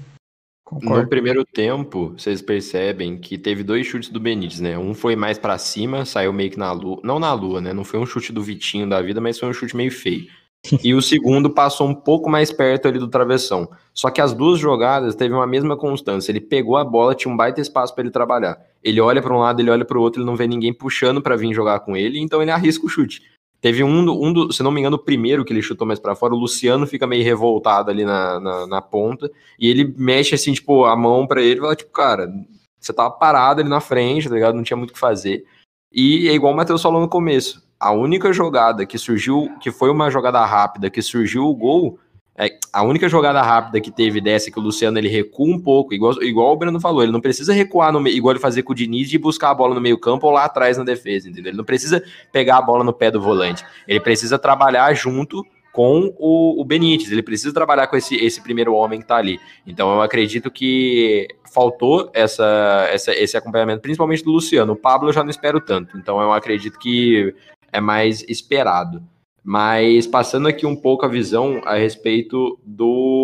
[0.66, 1.04] Concordo.
[1.04, 4.76] No primeiro tempo, vocês percebem que teve dois chutes do Benítez, né?
[4.76, 7.00] Um foi mais para cima, saiu meio que na lua.
[7.04, 7.72] Não na lua, né?
[7.72, 10.26] Não foi um chute do Vitinho da vida, mas foi um chute meio feio.
[10.84, 13.70] E o segundo passou um pouco mais perto ali do travessão.
[13.94, 16.32] Só que as duas jogadas teve uma mesma constância.
[16.32, 18.58] Ele pegou a bola, tinha um baita espaço para ele trabalhar.
[18.84, 21.22] Ele olha para um lado, ele olha para o outro, ele não vê ninguém puxando
[21.22, 23.22] para vir jogar com ele, então ele arrisca o chute.
[23.66, 26.14] Teve um, um do, se não me engano, o primeiro que ele chutou mais para
[26.14, 30.54] fora, o Luciano fica meio revoltado ali na, na, na, ponta, e ele mexe assim,
[30.54, 32.32] tipo, a mão para ele e fala, tipo, cara,
[32.80, 34.54] você tava parado ali na frente, tá ligado?
[34.54, 35.46] Não tinha muito o que fazer.
[35.92, 37.64] E é igual o Matheus falou no começo.
[37.80, 41.98] A única jogada que surgiu, que foi uma jogada rápida, que surgiu o gol,
[42.38, 45.94] é, a única jogada rápida que teve dessa que o Luciano ele recua um pouco,
[45.94, 48.76] igual, igual o Breno falou, ele não precisa recuar no, igual ele fazer com o
[48.76, 51.52] Diniz de buscar a bola no meio campo ou lá atrás na defesa, entendeu?
[51.52, 53.64] Ele não precisa pegar a bola no pé do volante.
[53.88, 58.74] Ele precisa trabalhar junto com o, o Benítez, ele precisa trabalhar com esse, esse primeiro
[58.74, 59.40] homem que tá ali.
[59.66, 64.74] Então eu acredito que faltou essa, essa, esse acompanhamento, principalmente do Luciano.
[64.74, 67.34] O Pablo eu já não espero tanto, então eu acredito que
[67.72, 69.02] é mais esperado.
[69.48, 73.24] Mas passando aqui um pouco a visão a respeito do,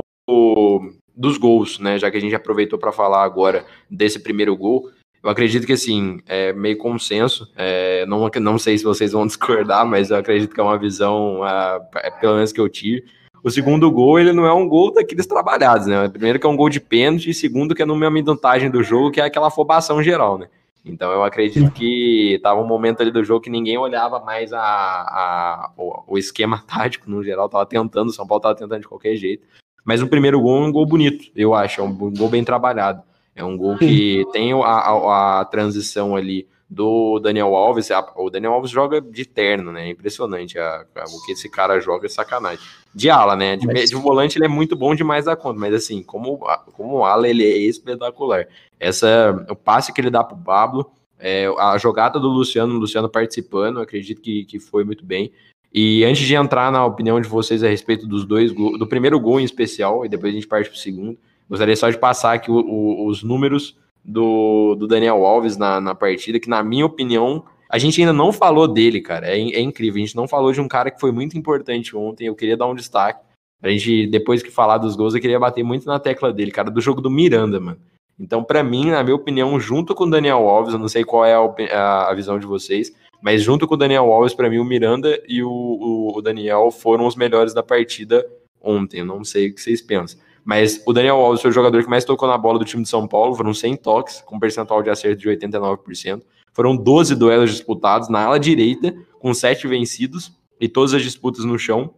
[1.16, 1.98] dos gols, né?
[1.98, 4.88] Já que a gente aproveitou para falar agora desse primeiro gol,
[5.24, 7.52] eu acredito que assim, é meio consenso.
[7.56, 11.42] É, não, não sei se vocês vão discordar, mas eu acredito que é uma visão,
[11.44, 13.04] é, pelo menos que eu tive.
[13.44, 16.08] O segundo gol, ele não é um gol daqueles trabalhados, né?
[16.08, 19.10] Primeiro que é um gol de pênalti, e segundo que é numa minutagem do jogo,
[19.10, 20.48] que é aquela afobação geral, né?
[20.84, 24.60] Então eu acredito que estava um momento ali do jogo que ninguém olhava mais a,
[24.60, 28.88] a o, o, esquema tático no geral, tava tentando, o São Paulo tava tentando de
[28.88, 29.48] qualquer jeito.
[29.84, 33.04] Mas o primeiro gol é um gol bonito, eu acho, é um gol bem trabalhado.
[33.36, 37.90] É um gol que tem a, a, a transição ali do Daniel Alves.
[38.16, 39.88] o Daniel Alves joga de terno, né?
[39.88, 42.64] É impressionante a, o que esse cara joga, é sacanagem.
[42.96, 43.58] De ala, né?
[43.58, 46.40] De, de volante ele é muito bom demais da conta, mas assim, como,
[46.72, 48.48] como ala ele é espetacular.
[48.80, 53.10] Essa, o passe que ele dá pro Pablo, é, a jogada do Luciano, o Luciano
[53.10, 55.30] participando, acredito que, que foi muito bem.
[55.74, 59.20] E antes de entrar na opinião de vocês a respeito dos dois gols, do primeiro
[59.20, 61.18] gol em especial, e depois a gente parte pro segundo,
[61.50, 65.96] gostaria só de passar aqui o, o, os números do, do Daniel Alves na, na
[65.96, 69.28] partida, que na minha opinião, a gente ainda não falou dele, cara.
[69.28, 70.02] É, é, incrível.
[70.02, 72.28] A gente não falou de um cara que foi muito importante ontem.
[72.28, 73.24] Eu queria dar um destaque.
[73.62, 76.72] A gente, depois que falar dos gols, eu queria bater muito na tecla dele, cara,
[76.72, 77.78] do jogo do Miranda, mano.
[78.20, 81.26] Então, para mim, na minha opinião, junto com o Daniel Alves, eu não sei qual
[81.26, 84.66] é a, a, visão de vocês, mas junto com o Daniel Alves, para mim, o
[84.66, 88.26] Miranda e o, o, o Daniel foram os melhores da partida
[88.62, 89.00] ontem.
[89.00, 90.20] Eu não sei o que vocês pensam.
[90.44, 92.90] Mas o Daniel Alves foi o jogador que mais tocou na bola do time de
[92.90, 96.24] São Paulo, foram 100 toques, com percentual de acerto de 89%.
[96.54, 101.58] Foram 12 duelos disputados na ala direita, com 7 vencidos e todas as disputas no
[101.58, 101.94] chão.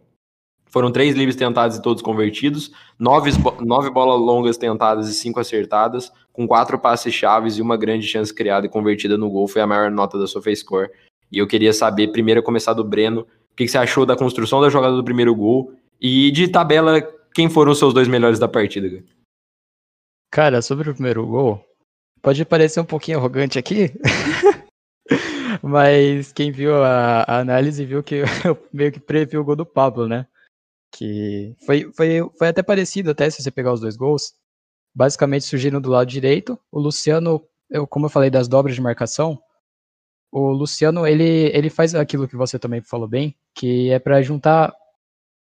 [0.66, 3.30] Foram 3 livres tentados e todos convertidos, 9,
[3.60, 8.34] 9 bolas longas tentadas e 5 acertadas, com 4 passes chaves e uma grande chance
[8.34, 9.46] criada e convertida no gol.
[9.46, 10.90] Foi a maior nota da SofaScore.
[11.30, 14.68] E eu queria saber, primeiro, começar do Breno, o que você achou da construção da
[14.68, 17.00] jogada do primeiro gol e de tabela
[17.34, 19.02] quem foram os seus dois melhores da partida?
[20.30, 21.64] Cara, sobre o primeiro gol,
[22.22, 23.92] pode parecer um pouquinho arrogante aqui,
[25.62, 29.66] mas quem viu a, a, análise viu que eu meio que previ o gol do
[29.66, 30.26] Pablo, né?
[30.92, 34.32] Que foi, foi, foi até parecido, até se você pegar os dois gols.
[34.94, 36.56] Basicamente surgiram do lado direito.
[36.70, 39.40] O Luciano, eu, como eu falei das dobras de marcação,
[40.30, 44.72] o Luciano ele, ele faz aquilo que você também falou bem, que é para juntar,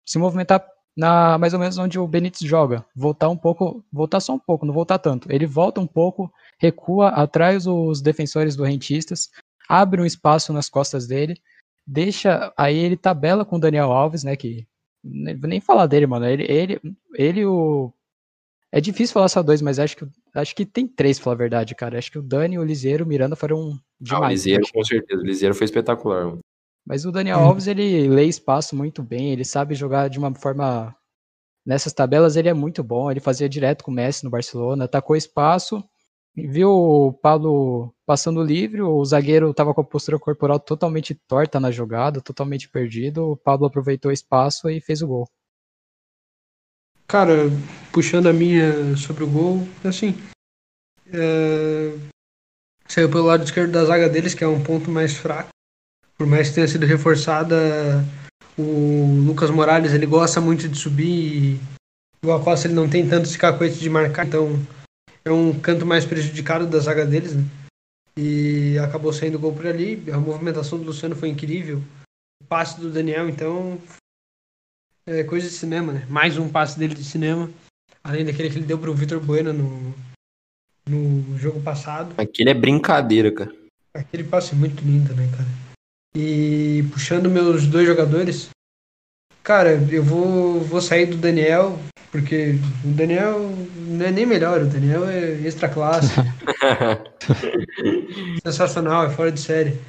[0.06, 0.64] se movimentar
[1.00, 2.86] na mais ou menos onde o Benítez joga.
[2.94, 5.32] Voltar um pouco, voltar só um pouco, não voltar tanto.
[5.32, 9.30] Ele volta um pouco, recua, atrai os defensores do Rentistas,
[9.68, 11.42] abre um espaço nas costas dele,
[11.88, 12.52] deixa.
[12.58, 14.36] Aí ele tabela com o Daniel Alves, né?
[14.36, 14.68] Que.
[15.40, 16.26] Vou nem falar dele, mano.
[16.26, 16.82] Ele, ele,
[17.16, 17.94] ele o.
[18.70, 21.38] É difícil falar só dois, mas acho que, acho que tem três, pra falar a
[21.38, 21.98] verdade, cara.
[21.98, 24.24] Acho que o Dani, o Liseiro o Miranda foram demais.
[24.24, 25.22] Ah, o Liseiro, com certeza.
[25.22, 26.26] O Liseiro foi espetacular.
[26.26, 26.40] Mano.
[26.90, 30.96] Mas o Daniel Alves, ele lê espaço muito bem, ele sabe jogar de uma forma.
[31.64, 35.16] Nessas tabelas ele é muito bom, ele fazia direto com o Messi no Barcelona, atacou
[35.16, 35.84] espaço,
[36.36, 41.70] viu o Pablo passando livre, o zagueiro estava com a postura corporal totalmente torta na
[41.70, 43.34] jogada, totalmente perdido.
[43.34, 45.30] O Pablo aproveitou o espaço e fez o gol.
[47.08, 47.52] Cara,
[47.94, 50.16] puxando a minha sobre o gol, assim.
[51.14, 51.94] É...
[52.88, 55.52] Saiu pelo lado esquerdo da zaga deles, que é um ponto mais fraco.
[56.20, 57.56] Por mais que tenha sido reforçada,
[58.58, 61.60] o Lucas Morales ele gosta muito de subir e
[62.22, 64.50] o Acosta ele não tem tanto esse cacoete de marcar, então
[65.24, 67.46] é um canto mais prejudicado da zaga deles, né?
[68.18, 70.04] E acabou saindo gol por ali.
[70.12, 71.82] A movimentação do Luciano foi incrível.
[72.44, 73.80] O passe do Daniel, então,
[75.08, 76.06] é coisa de cinema, né?
[76.10, 77.50] Mais um passe dele de cinema.
[78.04, 79.96] Além daquele que ele deu pro Vitor Bueno no,
[80.86, 82.14] no jogo passado.
[82.18, 83.56] Aquele é brincadeira, cara.
[83.94, 85.69] Aquele passe é muito lindo, né, cara?
[86.16, 88.50] E puxando meus dois jogadores,
[89.44, 91.80] cara, eu vou, vou sair do Daniel,
[92.12, 93.52] porque o Daniel
[93.88, 96.14] não é nem melhor, o Daniel é extra classe.
[98.44, 99.80] Sensacional, é fora de série.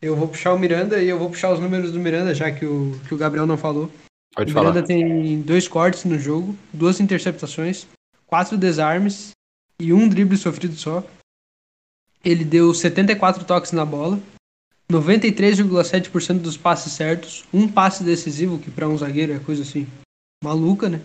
[0.00, 2.64] Eu vou puxar o Miranda e eu vou puxar os números do Miranda, já que
[2.64, 3.90] o, que o Gabriel não falou.
[4.34, 4.70] Pode o falar.
[4.70, 7.86] Miranda tem dois cortes no jogo, duas interceptações,
[8.26, 9.30] quatro desarmes
[9.78, 11.02] e um drible sofrido só.
[12.24, 14.20] Ele deu 74 toques na bola,
[14.90, 19.86] 93,7% dos passes certos, um passe decisivo, que para um zagueiro é coisa assim
[20.42, 21.00] maluca, né?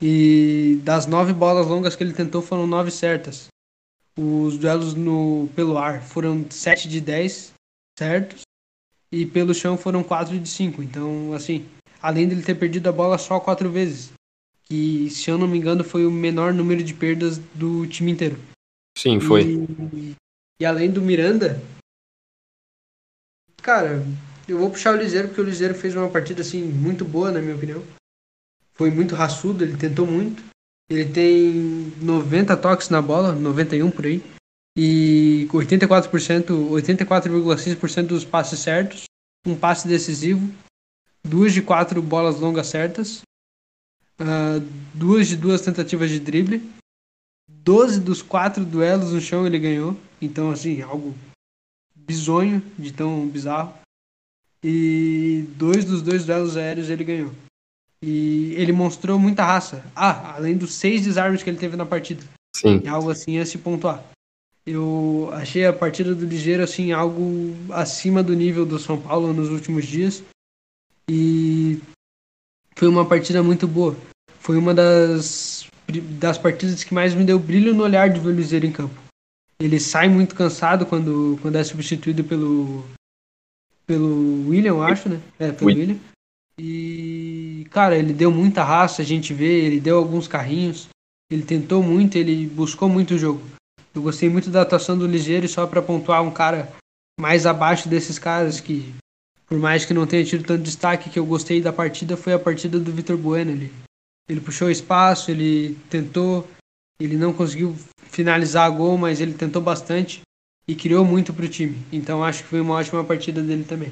[0.00, 3.48] E das nove bolas longas que ele tentou foram nove certas.
[4.16, 7.52] Os duelos no, pelo ar foram 7 de 10
[7.98, 8.42] certos
[9.10, 10.82] e pelo chão foram 4 de 5.
[10.82, 11.66] Então, assim,
[12.00, 14.12] além dele ter perdido a bola só quatro vezes,
[14.64, 18.38] que se eu não me engano foi o menor número de perdas do time inteiro.
[18.96, 19.42] Sim, foi.
[19.92, 20.14] E,
[20.60, 21.60] e além do Miranda,
[23.64, 24.06] cara,
[24.46, 27.40] eu vou puxar o Liseiro porque o Liseiro fez uma partida assim muito boa, na
[27.40, 27.82] minha opinião.
[28.74, 30.44] Foi muito raçudo, ele tentou muito.
[30.90, 34.22] Ele tem 90 toques na bola, 91 por aí.
[34.76, 39.04] E 84%, 84,6% dos passes certos,
[39.46, 40.52] um passe decisivo,
[41.24, 43.22] duas de quatro bolas longas certas,
[44.20, 44.60] uh,
[44.92, 46.60] duas de duas tentativas de drible,
[47.48, 49.96] 12 dos quatro duelos no chão ele ganhou.
[50.20, 51.14] Então, assim, algo
[52.06, 53.74] bizonho de tão bizarro.
[54.62, 57.32] E dois dos dois duelos aéreos ele ganhou.
[58.02, 59.84] E ele mostrou muita raça.
[59.94, 62.24] Ah, além dos seis desarmes que ele teve na partida.
[62.56, 62.80] Sim.
[62.84, 64.02] É algo assim a se pontuar.
[64.66, 69.50] Eu achei a partida do Ligeiro assim algo acima do nível do São Paulo nos
[69.50, 70.22] últimos dias.
[71.08, 71.80] E
[72.74, 73.94] foi uma partida muito boa.
[74.40, 75.66] Foi uma das,
[76.18, 79.03] das partidas que mais me deu brilho no olhar de ver o Ligeiro em campo.
[79.58, 82.84] Ele sai muito cansado quando, quando é substituído pelo
[83.86, 85.20] pelo William, eu acho, né?
[85.38, 85.76] É, pelo Ui.
[85.76, 85.98] William.
[86.58, 90.88] E, cara, ele deu muita raça, a gente vê, ele deu alguns carrinhos,
[91.30, 93.42] ele tentou muito, ele buscou muito o jogo.
[93.94, 96.72] Eu gostei muito da atuação do Ligeiro, e só para pontuar um cara
[97.20, 98.94] mais abaixo desses caras que,
[99.46, 102.38] por mais que não tenha tido tanto destaque, que eu gostei da partida foi a
[102.38, 103.50] partida do Vitor Bueno.
[103.50, 103.72] Ele,
[104.28, 106.48] ele puxou espaço, ele tentou,
[106.98, 107.76] ele não conseguiu
[108.10, 110.22] finalizar a gol, mas ele tentou bastante
[110.66, 111.76] e criou muito pro time.
[111.92, 113.90] Então acho que foi uma ótima partida dele também.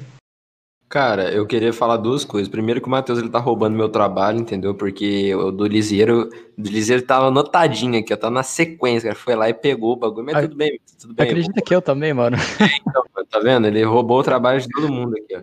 [0.93, 2.47] Cara, eu queria falar duas coisas.
[2.47, 4.75] Primeiro que o Matheus ele tá roubando meu trabalho, entendeu?
[4.75, 9.19] Porque o do Liseiro, do Liseiro tava anotadinho aqui, ó, tá na sequência, cara.
[9.19, 11.25] Foi lá e pegou o bagulho, mas Ah, tudo bem, tudo bem.
[11.25, 12.37] Acredita que eu também, mano.
[12.87, 13.65] Então, tá vendo?
[13.65, 15.41] Ele roubou o trabalho de todo mundo aqui, ó.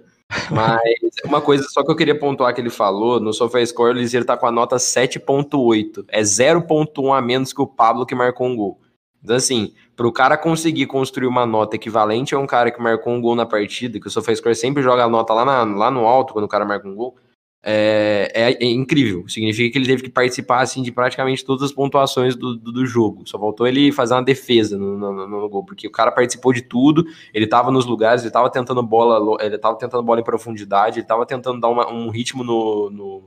[0.51, 0.81] Mas
[1.25, 4.37] uma coisa só que eu queria pontuar que ele falou, no SofaScore o Liseiro tá
[4.37, 6.05] com a nota 7.8.
[6.09, 8.81] É 0.1 a menos que o Pablo que marcou um gol.
[9.23, 13.21] Então, assim, pro cara conseguir construir uma nota equivalente a um cara que marcou um
[13.21, 16.33] gol na partida, que o SofaScore sempre joga a nota lá, na- lá no alto
[16.33, 17.17] quando o cara marca um gol,
[17.63, 19.29] é, é- é incrível.
[19.29, 22.87] Significa que ele teve que participar, assim, de praticamente todas as pontuações do, do, do
[22.87, 23.23] jogo.
[23.27, 26.63] Só faltou ele fazer uma defesa no, no, no- gol, porque o cara participou de
[26.63, 31.01] tudo, ele tava nos lugares, ele tava tentando bola, ele tava tentando bola em profundidade,
[31.01, 33.23] ele tava tentando dar uma- um ritmo no, no,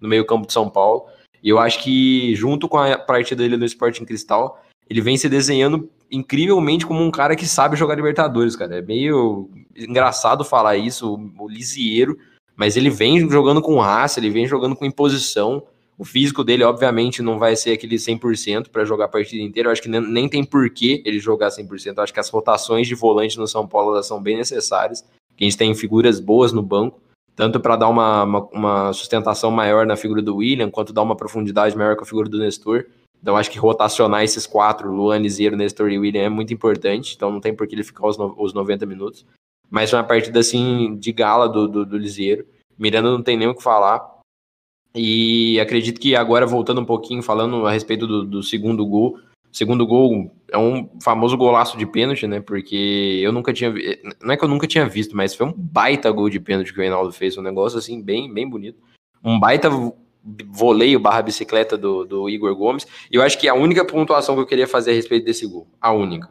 [0.00, 1.04] no meio campo de São Paulo.
[1.42, 4.60] E eu acho que, junto com a partida dele no Sporting Cristal,
[4.90, 8.78] ele vem se desenhando incrivelmente como um cara que sabe jogar Libertadores, cara.
[8.78, 12.18] É meio engraçado falar isso, o Lisieiro,
[12.58, 15.62] mas ele vem jogando com raça, ele vem jogando com imposição.
[15.96, 19.68] O físico dele, obviamente, não vai ser aquele 100% para jogar a partida inteira.
[19.68, 21.96] Eu acho que nem, nem tem porquê ele jogar 100%.
[21.96, 25.02] Eu acho que as rotações de volante no São Paulo elas são bem necessárias.
[25.40, 27.00] A gente tem figuras boas no banco,
[27.36, 31.16] tanto para dar uma, uma, uma sustentação maior na figura do William, quanto dar uma
[31.16, 32.86] profundidade maior com a figura do Nestor.
[33.22, 37.14] Então acho que rotacionar esses quatro, Luan, Liseiro, Nestor e William, é muito importante.
[37.16, 39.24] Então não tem por que ele ficar os, no- os 90 minutos.
[39.70, 42.46] Mas uma partida assim de gala do, do, do Liseiro.
[42.78, 44.18] Miranda não tem nem o que falar.
[44.94, 49.18] E acredito que agora, voltando um pouquinho, falando a respeito do, do segundo gol,
[49.52, 52.40] segundo gol é um famoso golaço de pênalti, né?
[52.40, 53.72] Porque eu nunca tinha.
[54.22, 56.78] Não é que eu nunca tinha visto, mas foi um baita gol de pênalti que
[56.78, 57.36] o Reinaldo fez.
[57.36, 58.78] Um negócio assim, bem, bem bonito.
[59.22, 59.68] Um baita
[60.46, 62.86] voleio barra bicicleta do, do Igor Gomes.
[63.10, 65.66] E eu acho que a única pontuação que eu queria fazer a respeito desse gol,
[65.80, 66.28] a única.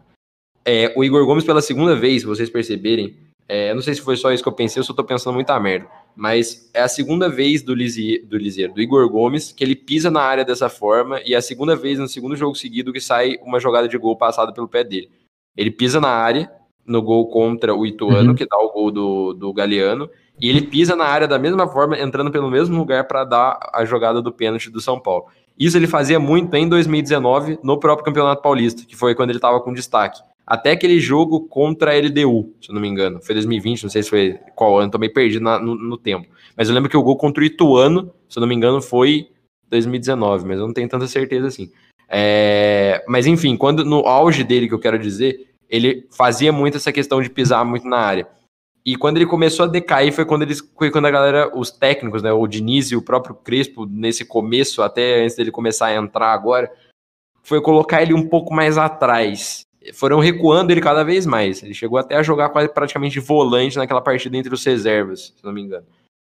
[0.65, 3.15] É, o Igor Gomes, pela segunda vez, se vocês perceberem,
[3.49, 5.57] é, não sei se foi só isso que eu pensei, eu só tô pensando muita
[5.59, 5.87] merda.
[6.15, 10.11] Mas é a segunda vez do Lizier, do Lizier, do Igor Gomes, que ele pisa
[10.11, 13.37] na área dessa forma, e é a segunda vez no segundo jogo seguido que sai
[13.41, 15.09] uma jogada de gol passada pelo pé dele.
[15.55, 16.51] Ele pisa na área,
[16.85, 18.35] no gol contra o Ituano, uhum.
[18.35, 21.97] que dá o gol do, do Galeano, e ele pisa na área da mesma forma,
[21.97, 25.25] entrando pelo mesmo lugar para dar a jogada do pênalti do São Paulo.
[25.57, 29.59] Isso ele fazia muito em 2019, no próprio Campeonato Paulista, que foi quando ele estava
[29.61, 33.21] com destaque até aquele jogo contra a LDU, se eu não me engano.
[33.21, 36.25] Foi 2020, não sei se foi qual ano, tô meio perdido na, no, no, tempo.
[36.55, 39.29] Mas eu lembro que o gol contra o Ituano, se eu não me engano, foi
[39.69, 41.69] 2019, mas eu não tenho tanta certeza assim.
[42.07, 46.93] É, mas enfim, quando no auge dele, que eu quero dizer, ele fazia muito essa
[46.93, 48.25] questão de pisar muito na área.
[48.85, 52.23] E quando ele começou a decair foi quando eles foi quando a galera, os técnicos,
[52.23, 56.31] né, o Diniz e o próprio Crespo, nesse começo, até antes dele começar a entrar
[56.31, 56.71] agora,
[57.43, 61.63] foi colocar ele um pouco mais atrás foram recuando ele cada vez mais.
[61.63, 65.51] Ele chegou até a jogar quase praticamente volante naquela partida entre os reservas, se não
[65.51, 65.85] me engano.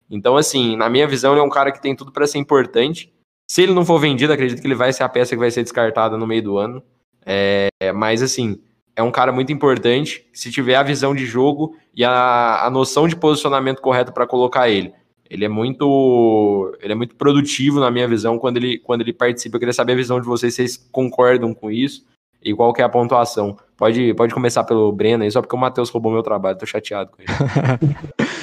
[0.09, 3.13] Então, assim, na minha visão, ele é um cara que tem tudo para ser importante.
[3.49, 5.63] Se ele não for vendido, acredito que ele vai ser a peça que vai ser
[5.63, 6.83] descartada no meio do ano.
[7.25, 8.59] É, mas, assim,
[8.95, 10.27] é um cara muito importante.
[10.33, 14.69] Se tiver a visão de jogo e a, a noção de posicionamento correto para colocar
[14.69, 14.93] ele.
[15.29, 19.55] Ele é muito ele é muito produtivo na minha visão quando ele, quando ele participa.
[19.55, 22.05] Eu queria saber a visão de vocês, vocês concordam com isso
[22.41, 23.55] e qual que é a pontuação.
[23.77, 27.11] Pode, pode começar pelo Breno aí, só porque o Matheus roubou meu trabalho, tô chateado
[27.11, 27.29] com ele.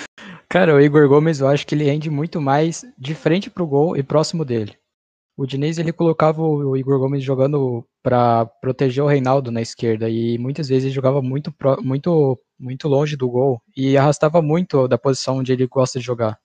[0.49, 3.97] Cara, o Igor Gomes, eu acho que ele rende muito mais de frente pro gol
[3.97, 4.77] e próximo dele.
[5.37, 10.39] O Diniz, ele colocava o Igor Gomes jogando para proteger o Reinaldo na esquerda e
[10.39, 15.37] muitas vezes ele jogava muito, muito, muito longe do gol e arrastava muito da posição
[15.37, 16.39] onde ele gosta de jogar.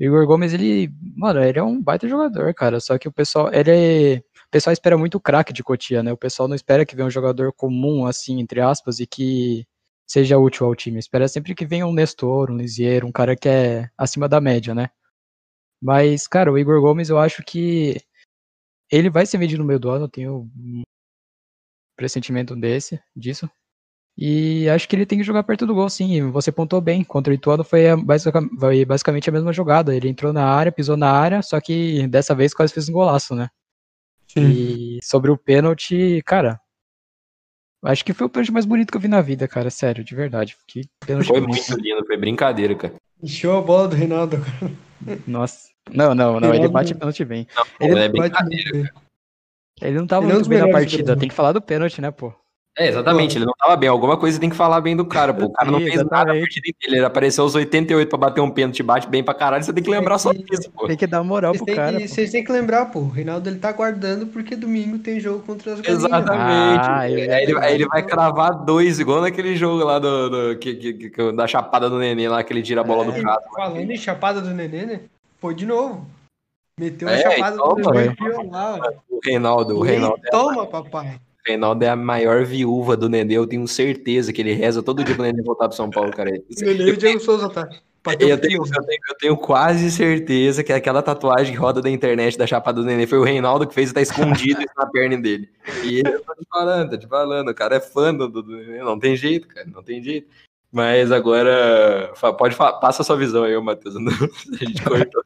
[0.00, 3.52] O Igor Gomes, ele, mano, ele é um baita jogador, cara, só que o pessoal,
[3.52, 4.22] ele é
[4.54, 6.12] pessoal espera muito craque de Cotia, né?
[6.12, 9.66] O pessoal não espera que venha um jogador comum, assim, entre aspas, e que
[10.06, 10.96] seja útil ao time.
[11.00, 14.72] Espera sempre que venha um Nestor, um Lisier, um cara que é acima da média,
[14.72, 14.90] né?
[15.82, 18.00] Mas, cara, o Igor Gomes, eu acho que
[18.88, 20.82] ele vai ser vendido no meio do ano, eu tenho um
[21.96, 23.50] pressentimento desse, disso.
[24.16, 26.30] E acho que ele tem que jogar perto do gol, sim.
[26.30, 27.02] Você pontou bem.
[27.02, 27.82] Contra o Ituano foi,
[28.86, 29.96] basicamente a mesma jogada.
[29.96, 33.34] Ele entrou na área, pisou na área, só que dessa vez quase fez um golaço,
[33.34, 33.48] né?
[34.26, 34.50] Sim.
[34.50, 36.60] E sobre o pênalti, cara,
[37.84, 40.14] acho que foi o pênalti mais bonito que eu vi na vida, cara, sério, de
[40.14, 40.56] verdade.
[40.66, 41.68] Que pênalti foi bonito.
[41.68, 42.94] muito lindo, foi brincadeira, cara.
[43.22, 44.72] Encheu a bola do Reinaldo, cara.
[45.26, 45.68] Nossa.
[45.90, 47.46] Não, não, não, ele bate pênalti bem.
[47.80, 48.92] Não, ele, é brincadeira,
[49.80, 52.32] ele não tava ele muito bem na partida, tem que falar do pênalti, né, pô?
[52.76, 53.88] É, exatamente, ele não tava bem.
[53.88, 55.44] Alguma coisa tem que falar bem do cara, pô.
[55.44, 56.26] O cara não fez exatamente.
[56.26, 56.76] nada a inteira.
[56.82, 59.62] Ele apareceu aos 88 pra bater um pênalti, bate bem pra caralho.
[59.62, 60.88] Você tem que lembrar só disso, pô.
[60.88, 61.98] Tem que dar moral pro cara.
[61.98, 63.00] Que, vocês têm que lembrar, pô.
[63.00, 66.04] O Reinaldo ele tá guardando porque domingo tem jogo contra as galinhas.
[66.04, 66.88] Exatamente.
[66.88, 70.74] Ah, aí, ele, aí, ele, vai cravar dois, igual naquele jogo lá do, do que,
[70.74, 73.48] que, que, da chapada do neném lá, que ele tira a bola é, do prato.
[73.54, 75.00] Falando em chapada do neném, né?
[75.38, 76.04] Foi de novo.
[76.76, 78.80] Meteu é, a chapada do neném lá.
[79.08, 80.20] O Reinaldo, o Reinaldo.
[80.26, 81.20] É toma, papai.
[81.46, 85.14] Reinaldo é a maior viúva do Nenê, eu tenho certeza que ele reza todo dia
[85.14, 86.30] pro Nenê voltar pro São Paulo, cara.
[86.30, 87.68] Nenê e o Diego Souza, tá?
[88.06, 88.62] Eu tenho, eu, tenho,
[89.08, 93.06] eu tenho, quase certeza que aquela tatuagem que roda da internet da chapa do Nenê
[93.06, 95.48] foi o Reinaldo que fez e tá escondido na perna dele.
[95.82, 98.80] E ele tá te falando, tá te falando, o cara é fã do, do Nenê,
[98.80, 100.28] não tem jeito, cara, não tem jeito.
[100.70, 103.94] Mas agora, pode passa a sua visão aí, Matheus.
[103.96, 105.22] A gente cortou.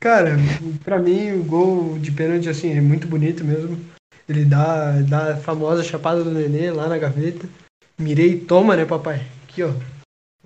[0.00, 0.36] Cara,
[0.84, 3.78] pra mim o gol de pênalti assim é muito bonito mesmo.
[4.32, 7.46] Ele dá, dá a famosa chapada do nenê lá na gaveta.
[7.98, 9.26] Mirei toma, né, papai?
[9.44, 9.74] Aqui, ó.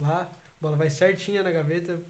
[0.00, 2.02] Lá, a bola vai certinha na gaveta.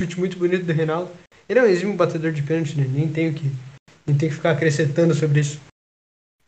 [0.00, 1.10] Chute muito bonito do Reinaldo.
[1.48, 2.86] Ele é um exímio batedor de pênalti, né?
[2.88, 3.50] Nem tenho que,
[4.06, 5.60] nem tenho que ficar acrescentando sobre isso.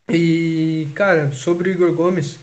[0.09, 2.39] E, cara, sobre o Igor Gomes,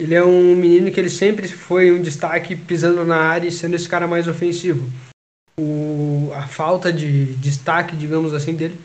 [0.00, 3.76] ele é um menino que ele sempre foi um destaque pisando na área e sendo
[3.76, 4.90] esse cara mais ofensivo.
[5.56, 8.76] O, a falta de destaque, digamos assim, dele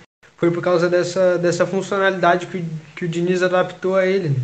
[0.44, 2.66] foi por causa dessa, dessa funcionalidade que,
[2.98, 4.28] que o Diniz adaptou a ele.
[4.28, 4.36] Né?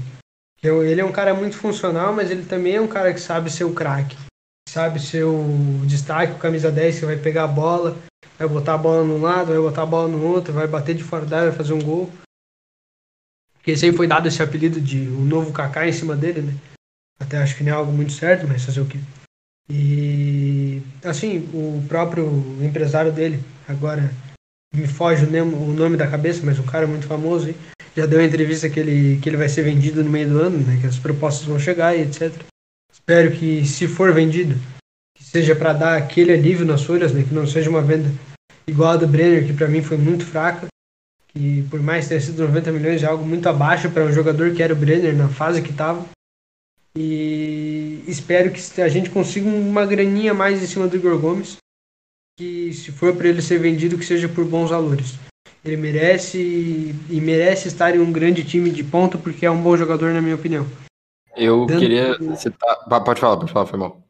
[0.63, 3.65] Ele é um cara muito funcional, mas ele também é um cara que sabe ser
[3.65, 4.15] o craque.
[4.69, 7.97] Sabe ser o destaque, o camisa 10 que vai pegar a bola,
[8.37, 11.03] vai botar a bola num lado, vai botar a bola no outro, vai bater de
[11.03, 12.09] fora da área, vai fazer um gol.
[13.55, 16.53] Porque sempre foi dado esse apelido de o novo Kaká em cima dele, né?
[17.19, 18.99] Até acho que não é algo muito certo, mas fazer o quê?
[19.69, 22.25] E assim, o próprio
[22.63, 24.09] empresário dele, agora
[24.73, 27.53] me foge o nome da cabeça, mas um cara muito famoso,
[27.95, 30.57] já deu uma entrevista que ele, que ele vai ser vendido no meio do ano,
[30.59, 30.77] né?
[30.79, 32.31] Que as propostas vão chegar e etc.
[32.91, 34.55] Espero que, se for vendido,
[35.15, 37.23] que seja para dar aquele alívio nas folhas, né?
[37.27, 38.09] Que não seja uma venda
[38.67, 40.67] igual a do Brenner, que para mim foi muito fraca.
[41.29, 44.63] Que por mais ter sido 90 milhões, é algo muito abaixo para um jogador que
[44.63, 46.05] era o Brenner na fase que estava.
[46.97, 51.57] E espero que a gente consiga uma graninha mais em cima do Igor Gomes.
[52.39, 55.19] Que se for para ele ser vendido, que seja por bons valores.
[55.61, 59.75] Ele merece e merece estar em um grande time de ponta porque é um bom
[59.75, 60.65] jogador, na minha opinião.
[61.35, 61.81] Eu dando...
[61.81, 62.77] queria citar.
[62.87, 64.01] Pode falar, pode falar, foi mal.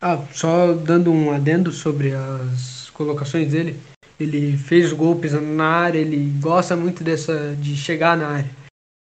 [0.00, 3.78] Ah, só dando um adendo sobre as colocações dele.
[4.18, 8.50] Ele fez gol pisando na área, ele gosta muito dessa de chegar na área.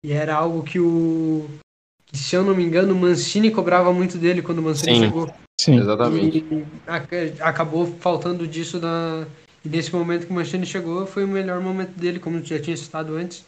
[0.06, 1.50] E era algo que o.
[2.08, 5.02] Que, se eu não me engano, o Mancini cobrava muito dele quando o Mancini Sim.
[5.02, 5.34] chegou.
[5.60, 6.38] Sim, exatamente.
[6.38, 9.28] E acabou faltando disso na,
[9.68, 12.78] e nesse momento que o Mancini chegou, foi o melhor momento dele, como já tinha
[12.78, 13.46] citado antes.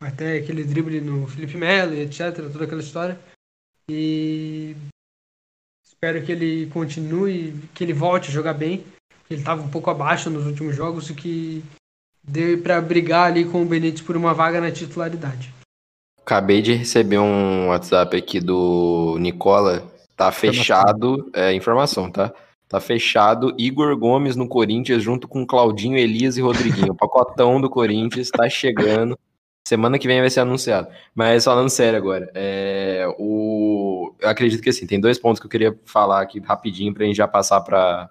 [0.00, 3.18] Até aquele drible no Felipe Melo e etc, toda aquela história.
[3.88, 4.74] E
[5.86, 8.84] espero que ele continue, que ele volte a jogar bem.
[9.28, 11.62] Ele estava um pouco abaixo nos últimos jogos e que
[12.22, 15.52] dê para brigar ali com o Benítez por uma vaga na titularidade.
[16.30, 19.82] Acabei de receber um WhatsApp aqui do Nicola.
[20.16, 22.32] Tá fechado, é informação, tá?
[22.68, 23.52] Tá fechado.
[23.58, 26.92] Igor Gomes no Corinthians, junto com Claudinho, Elias e Rodriguinho.
[26.92, 29.18] O pacotão do Corinthians tá chegando.
[29.66, 30.86] Semana que vem vai ser anunciado.
[31.12, 35.50] Mas falando sério agora, é, o, eu acredito que assim, tem dois pontos que eu
[35.50, 38.08] queria falar aqui rapidinho pra gente já passar para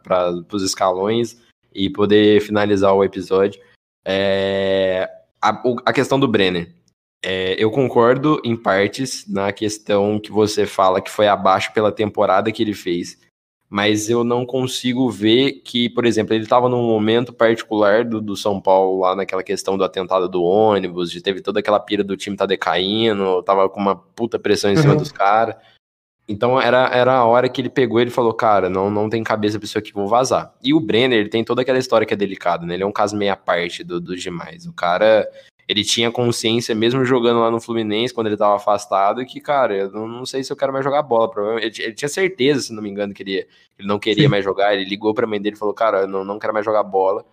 [0.51, 1.37] os escalões
[1.73, 3.61] e poder finalizar o episódio.
[4.03, 5.09] É,
[5.41, 6.77] a, a questão do Brenner.
[7.23, 12.51] É, eu concordo em partes na questão que você fala que foi abaixo pela temporada
[12.51, 13.17] que ele fez
[13.69, 18.35] mas eu não consigo ver que, por exemplo, ele estava num momento particular do, do
[18.35, 22.17] São Paulo, lá naquela questão do atentado do ônibus, de teve toda aquela pira do
[22.17, 24.99] time tá decaindo, tava com uma puta pressão em cima uhum.
[24.99, 25.55] dos caras.
[26.27, 29.23] Então era, era a hora que ele pegou e ele falou, cara, não, não tem
[29.23, 30.51] cabeça pra isso aqui, vou vazar.
[30.63, 32.73] E o Brenner, ele tem toda aquela história que é delicada, né?
[32.73, 34.65] Ele é um caso meia parte do, dos demais.
[34.65, 35.27] O cara,
[35.69, 39.91] ele tinha consciência, mesmo jogando lá no Fluminense, quando ele estava afastado, que, cara, eu
[39.91, 41.31] não, não, sei se eu quero mais jogar bola.
[41.61, 43.47] Ele, ele tinha certeza, se não me engano, que ele,
[43.77, 44.29] ele não queria Sim.
[44.29, 44.73] mais jogar.
[44.73, 46.81] Ele ligou para a mãe dele e falou, cara, eu não, não quero mais jogar
[46.81, 47.23] bola.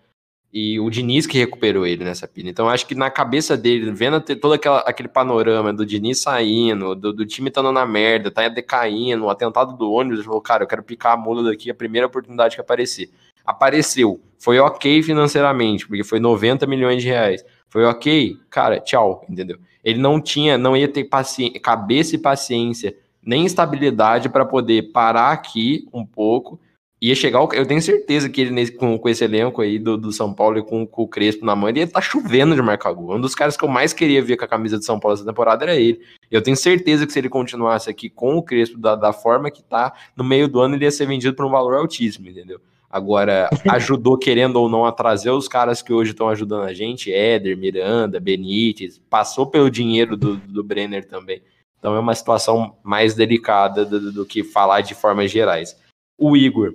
[0.53, 2.51] E o Diniz que recuperou ele nessa pilha.
[2.51, 7.15] Então, acho que na cabeça dele, vendo todo aquela, aquele panorama do Diniz saindo, do,
[7.15, 10.69] do time estando na merda, tá decaindo, o atentado do ônibus, ele falou, cara, eu
[10.69, 13.09] quero picar a mula daqui a primeira oportunidade que aparecer.
[13.47, 14.21] Apareceu.
[14.39, 19.59] Foi ok financeiramente, porque foi 90 milhões de reais foi ok, cara, tchau, entendeu?
[19.85, 25.33] Ele não tinha, não ia ter paciência, cabeça e paciência, nem estabilidade para poder parar
[25.33, 26.61] aqui um pouco.
[27.01, 30.33] Ia chegar, eu tenho certeza que ele com, com esse elenco aí do, do São
[30.33, 33.17] Paulo e com, com, o Crespo na mão, ele ia tá chovendo de marcar gol.
[33.17, 35.25] Um dos caras que eu mais queria ver com a camisa de São Paulo essa
[35.25, 36.01] temporada era ele.
[36.31, 39.63] Eu tenho certeza que se ele continuasse aqui com o Crespo da, da forma que
[39.63, 42.61] tá, no meio do ano ele ia ser vendido por um valor altíssimo, entendeu?
[42.97, 47.13] Agora, ajudou, querendo ou não, a trazer os caras que hoje estão ajudando a gente,
[47.13, 51.43] Éder, Miranda, Benítez, passou pelo dinheiro do, do Brenner também.
[51.79, 55.77] Então é uma situação mais delicada do, do que falar de formas gerais.
[56.19, 56.75] O Igor,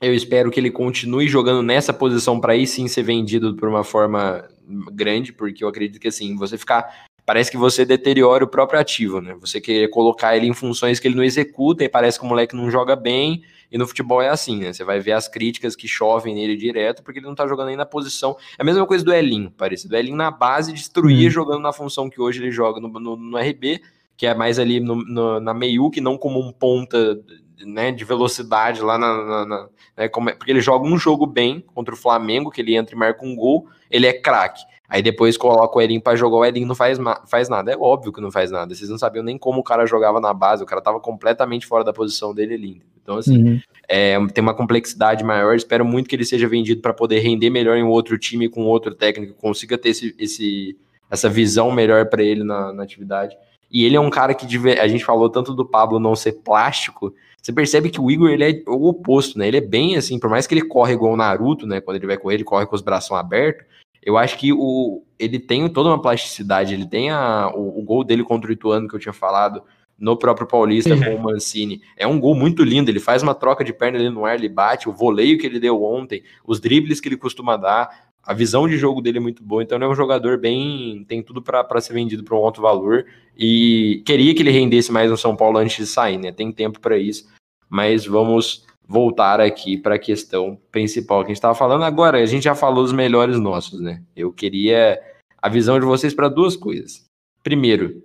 [0.00, 3.84] eu espero que ele continue jogando nessa posição para aí sim ser vendido por uma
[3.84, 4.44] forma
[4.92, 7.06] grande, porque eu acredito que assim, você ficar.
[7.24, 9.36] Parece que você deteriora o próprio ativo, né?
[9.40, 12.56] Você quer colocar ele em funções que ele não executa e parece que o moleque
[12.56, 14.72] não joga bem e no futebol é assim, né?
[14.72, 17.76] Você vai ver as críticas que chovem nele direto, porque ele não tá jogando nem
[17.76, 18.36] na posição.
[18.58, 19.94] É a mesma coisa do Elinho, parecido.
[19.94, 21.30] O Elinho na base destruía hum.
[21.30, 23.82] jogando na função que hoje ele joga no, no, no RB,
[24.16, 25.54] que é mais ali no, no, na
[25.92, 27.18] que não como um ponta
[27.64, 29.24] né, de velocidade lá na.
[29.24, 32.60] na, na né, como é, porque ele joga um jogo bem contra o Flamengo, que
[32.60, 34.62] ele entra e marca um gol, ele é craque.
[34.88, 37.70] Aí depois coloca o Elinho pra jogar, o Elinho não faz, faz nada.
[37.70, 38.74] É óbvio que não faz nada.
[38.74, 41.84] Vocês não sabiam nem como o cara jogava na base, o cara tava completamente fora
[41.84, 42.82] da posição dele, Elinho.
[43.02, 43.60] Então, assim, uhum.
[43.86, 45.54] é, tem uma complexidade maior.
[45.54, 48.94] Espero muito que ele seja vendido para poder render melhor em outro time, com outro
[48.94, 50.76] técnico, consiga ter esse, esse
[51.10, 53.36] essa visão melhor para ele na, na atividade.
[53.70, 54.46] E ele é um cara que
[54.78, 57.14] a gente falou tanto do Pablo não ser plástico.
[57.40, 59.48] Você percebe que o Igor ele é o oposto, né?
[59.48, 61.80] Ele é bem assim, por mais que ele corre igual o Naruto, né?
[61.80, 63.66] Quando ele vai correr, ele corre com os braços abertos.
[64.02, 68.04] Eu acho que o, ele tem toda uma plasticidade, ele tem a, o, o gol
[68.04, 69.62] dele contra o Ituano que eu tinha falado
[69.98, 71.82] no próprio Paulista com o Mancini.
[71.96, 74.48] É um gol muito lindo, ele faz uma troca de perna ali no ar, ele
[74.48, 78.68] bate, o voleio que ele deu ontem, os dribles que ele costuma dar, a visão
[78.68, 81.02] de jogo dele é muito boa, então ele é um jogador bem.
[81.08, 83.06] tem tudo para ser vendido para um alto valor.
[83.34, 86.30] E queria que ele rendesse mais no São Paulo antes de sair, né?
[86.30, 87.26] Tem tempo para isso.
[87.70, 91.84] Mas vamos voltar aqui para a questão principal que a gente estava falando.
[91.84, 94.02] Agora, a gente já falou os melhores nossos, né?
[94.14, 95.00] Eu queria
[95.40, 97.06] a visão de vocês para duas coisas.
[97.42, 98.04] Primeiro,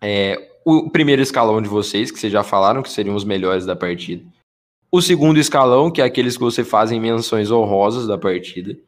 [0.00, 3.74] é, o primeiro escalão de vocês, que vocês já falaram que seriam os melhores da
[3.74, 4.24] partida.
[4.92, 8.78] O segundo escalão, que é aqueles que você fazem menções honrosas da partida.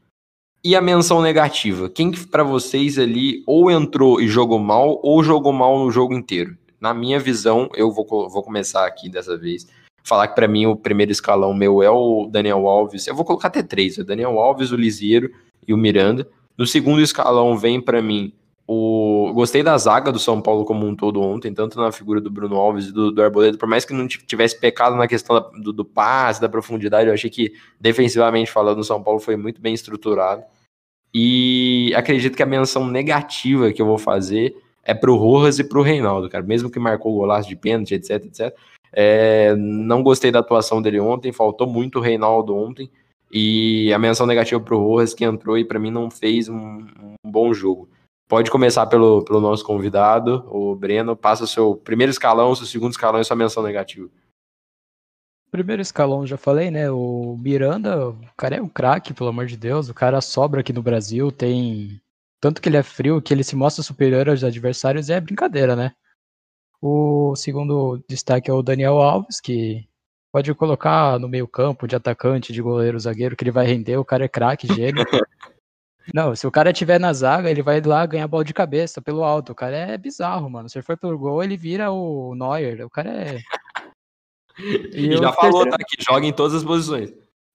[0.65, 1.91] E a menção negativa.
[1.91, 6.15] Quem que para vocês ali ou entrou e jogou mal, ou jogou mal no jogo
[6.15, 6.57] inteiro?
[6.81, 9.67] Na minha visão, eu vou, vou começar aqui dessa vez.
[10.05, 13.09] Falar que para mim o primeiro escalão meu é o Daniel Alves.
[13.09, 15.33] Eu vou colocar até três: o Daniel Alves, o Lisieiro
[15.67, 16.29] e o Miranda.
[16.57, 18.33] No segundo escalão vem para mim
[18.73, 22.31] o, gostei da zaga do São Paulo como um todo ontem, tanto na figura do
[22.31, 25.73] Bruno Alves e do, do Arboleda, por mais que não tivesse pecado na questão do,
[25.73, 29.75] do, passe, da profundidade, eu achei que defensivamente falando, o São Paulo foi muito bem
[29.75, 30.43] estruturado.
[31.15, 35.83] E acredito que a menção negativa que eu vou fazer é pro Rojas e pro
[35.83, 36.43] Reinaldo, cara.
[36.43, 38.57] Mesmo que marcou o golaço de pênalti, etc, etc.
[38.91, 42.91] É, não gostei da atuação dele ontem, faltou muito o Reinaldo ontem.
[43.31, 46.87] E a menção negativa pro Rojas que entrou e para mim não fez um,
[47.25, 47.89] um bom jogo.
[48.33, 51.15] Pode começar pelo, pelo nosso convidado, o Breno.
[51.15, 54.09] Passa o seu primeiro escalão, seu segundo escalão e sua menção negativa.
[55.51, 56.91] Primeiro escalão, já falei, né?
[56.91, 59.91] O Miranda, o cara é um craque, pelo amor de Deus.
[59.91, 62.01] O cara sobra aqui no Brasil, tem.
[62.41, 65.93] Tanto que ele é frio, que ele se mostra superior aos adversários, é brincadeira, né?
[66.81, 69.87] O segundo destaque é o Daniel Alves, que
[70.33, 73.99] pode colocar no meio campo de atacante, de goleiro, zagueiro, que ele vai render.
[73.99, 75.05] O cara é craque, gênio.
[76.13, 79.23] Não, se o cara tiver na zaga, ele vai lá ganhar bola de cabeça pelo
[79.23, 79.53] alto.
[79.53, 80.69] O cara é bizarro, mano.
[80.69, 82.85] Se ele for pelo gol, ele vira o Neuer.
[82.85, 83.39] O cara é.
[84.59, 85.79] E, e já falou, tá?
[85.79, 87.11] Que joga em todas as posições.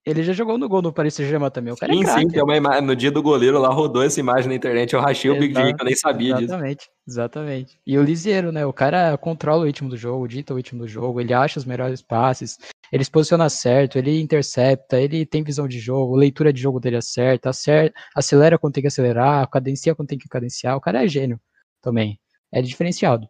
[0.08, 1.74] Ele já jogou no gol no Paris Saint-Germain também.
[1.74, 2.82] O cara sim, é sim, tem uma imagem.
[2.82, 4.94] No dia do goleiro lá rodou essa imagem na internet.
[4.94, 6.54] Eu rachei Exato, o Big Jim, que eu nem sabia exatamente, disso.
[6.54, 7.80] Exatamente, exatamente.
[7.86, 8.66] E o Lisieiro, né?
[8.66, 11.66] O cara controla o ritmo do jogo, dita o ritmo do jogo, ele acha os
[11.66, 12.58] melhores passes,
[12.90, 16.96] ele se posiciona certo, ele intercepta, ele tem visão de jogo, leitura de jogo dele
[16.96, 20.78] acerta, acerta acelera quando tem que acelerar, cadencia quando tem que cadenciar.
[20.78, 21.38] O cara é gênio
[21.82, 22.18] também.
[22.50, 23.28] É diferenciado.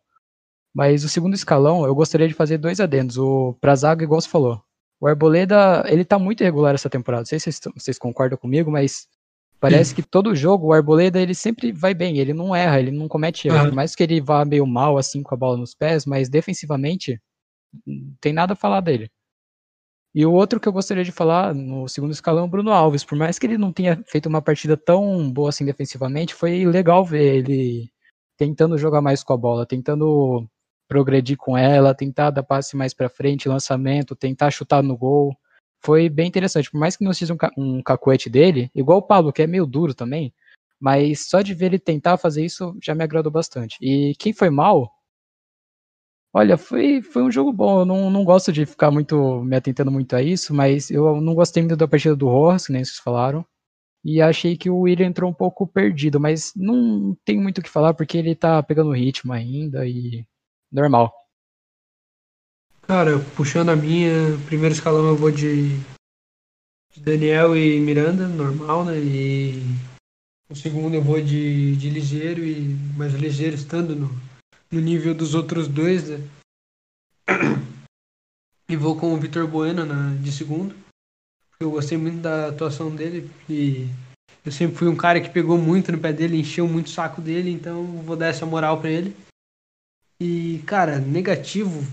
[0.76, 3.18] Mas o segundo escalão, eu gostaria de fazer dois adendos.
[3.18, 4.62] O pra zaga, igual você falou.
[5.00, 7.22] O Arboleda, ele tá muito irregular essa temporada.
[7.22, 9.08] Não sei se vocês, vocês concordam comigo, mas
[9.60, 12.18] parece que todo jogo o Arboleda, ele sempre vai bem.
[12.18, 13.66] Ele não erra, ele não comete erro.
[13.66, 17.22] Por mais que ele vá meio mal, assim, com a bola nos pés, mas defensivamente,
[17.86, 19.10] não tem nada a falar dele.
[20.16, 23.04] E o outro que eu gostaria de falar no segundo escalão é o Bruno Alves.
[23.04, 27.06] Por mais que ele não tenha feito uma partida tão boa assim defensivamente, foi legal
[27.06, 27.92] ver ele
[28.36, 30.48] tentando jogar mais com a bola, tentando
[30.88, 35.36] progredir com ela, tentar dar passe mais para frente, lançamento, tentar chutar no gol.
[35.80, 36.72] Foi bem interessante.
[36.72, 39.66] Por mais que não seja um, um cacuete dele, igual o Pablo, que é meio
[39.66, 40.34] duro também,
[40.80, 43.78] mas só de ver ele tentar fazer isso já me agradou bastante.
[43.82, 44.92] E quem foi mal?
[46.34, 47.82] Olha, foi, foi um jogo bom.
[47.82, 51.34] Eu não, não gosto de ficar muito me atentando muito a isso, mas eu não
[51.34, 53.46] gostei muito da partida do Rojas, que nem vocês falaram.
[54.04, 57.70] E achei que o William entrou um pouco perdido, mas não tem muito o que
[57.70, 60.26] falar porque ele tá pegando ritmo ainda e
[60.72, 61.14] normal.
[62.84, 64.12] Cara, puxando a minha,
[64.46, 65.78] primeiro escalão eu vou de,
[67.00, 68.98] Daniel e Miranda, normal, né?
[68.98, 69.62] E
[70.50, 74.10] o segundo eu vou de, de Ligeiro, e, mas Ligeiro estando no,
[74.72, 76.28] no nível dos outros dois, né?
[78.70, 80.76] E vou com o Vitor Bueno na, de segundo.
[81.60, 83.88] Eu gostei muito da atuação dele e
[84.46, 87.22] eu sempre fui um cara que pegou muito no pé dele, encheu muito o saco
[87.22, 89.16] dele, então vou dar essa moral para ele.
[90.20, 91.86] E, cara, negativo.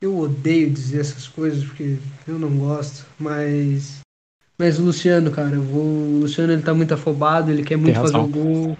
[0.00, 4.00] Eu odeio dizer essas coisas porque eu não gosto, mas.
[4.58, 5.82] Mas o Luciano, cara, vou...
[5.82, 8.76] o Luciano ele tá muito afobado, ele quer muito fazer o gol.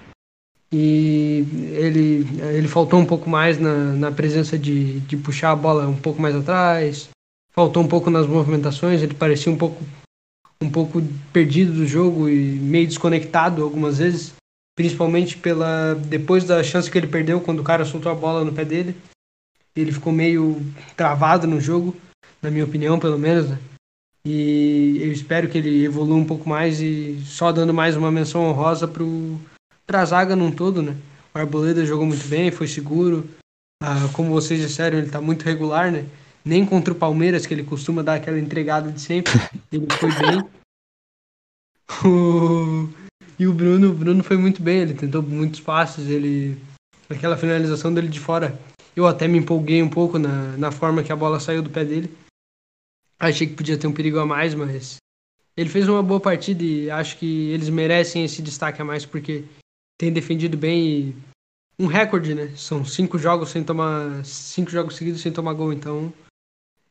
[0.72, 1.44] E
[1.74, 5.96] ele, ele faltou um pouco mais na, na presença de, de puxar a bola um
[5.96, 7.10] pouco mais atrás.
[7.52, 9.82] Faltou um pouco nas movimentações, ele parecia um pouco
[10.62, 11.02] um pouco
[11.32, 14.32] perdido do jogo e meio desconectado algumas vezes
[14.74, 18.52] principalmente pela depois da chance que ele perdeu quando o cara soltou a bola no
[18.52, 18.96] pé dele.
[19.74, 20.60] Ele ficou meio
[20.96, 21.96] travado no jogo,
[22.42, 23.48] na minha opinião, pelo menos.
[23.48, 23.58] Né?
[24.24, 28.44] E eu espero que ele evolua um pouco mais e só dando mais uma menção
[28.44, 29.40] honrosa pro
[29.86, 30.96] pra zaga num todo, né?
[31.34, 33.28] O Arboleda jogou muito bem, foi seguro.
[33.82, 36.06] Ah, como vocês disseram, ele tá muito regular, né?
[36.44, 39.32] Nem contra o Palmeiras, que ele costuma dar aquela entregada de sempre,
[39.72, 40.44] ele foi bem.
[42.04, 42.88] O...
[43.42, 46.56] E o Bruno, o Bruno foi muito bem, ele tentou muitos passes, ele
[47.10, 48.56] aquela finalização dele de fora.
[48.94, 51.84] Eu até me empolguei um pouco na, na forma que a bola saiu do pé
[51.84, 52.16] dele.
[53.18, 54.98] Achei que podia ter um perigo a mais, mas
[55.56, 59.42] ele fez uma boa partida e acho que eles merecem esse destaque a mais porque
[59.98, 61.16] tem defendido bem e
[61.76, 62.54] um recorde, né?
[62.56, 66.14] São cinco jogos sem tomar cinco jogos seguidos sem tomar gol, então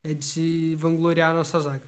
[0.04, 1.88] é de se vangloriar a nossa zaga.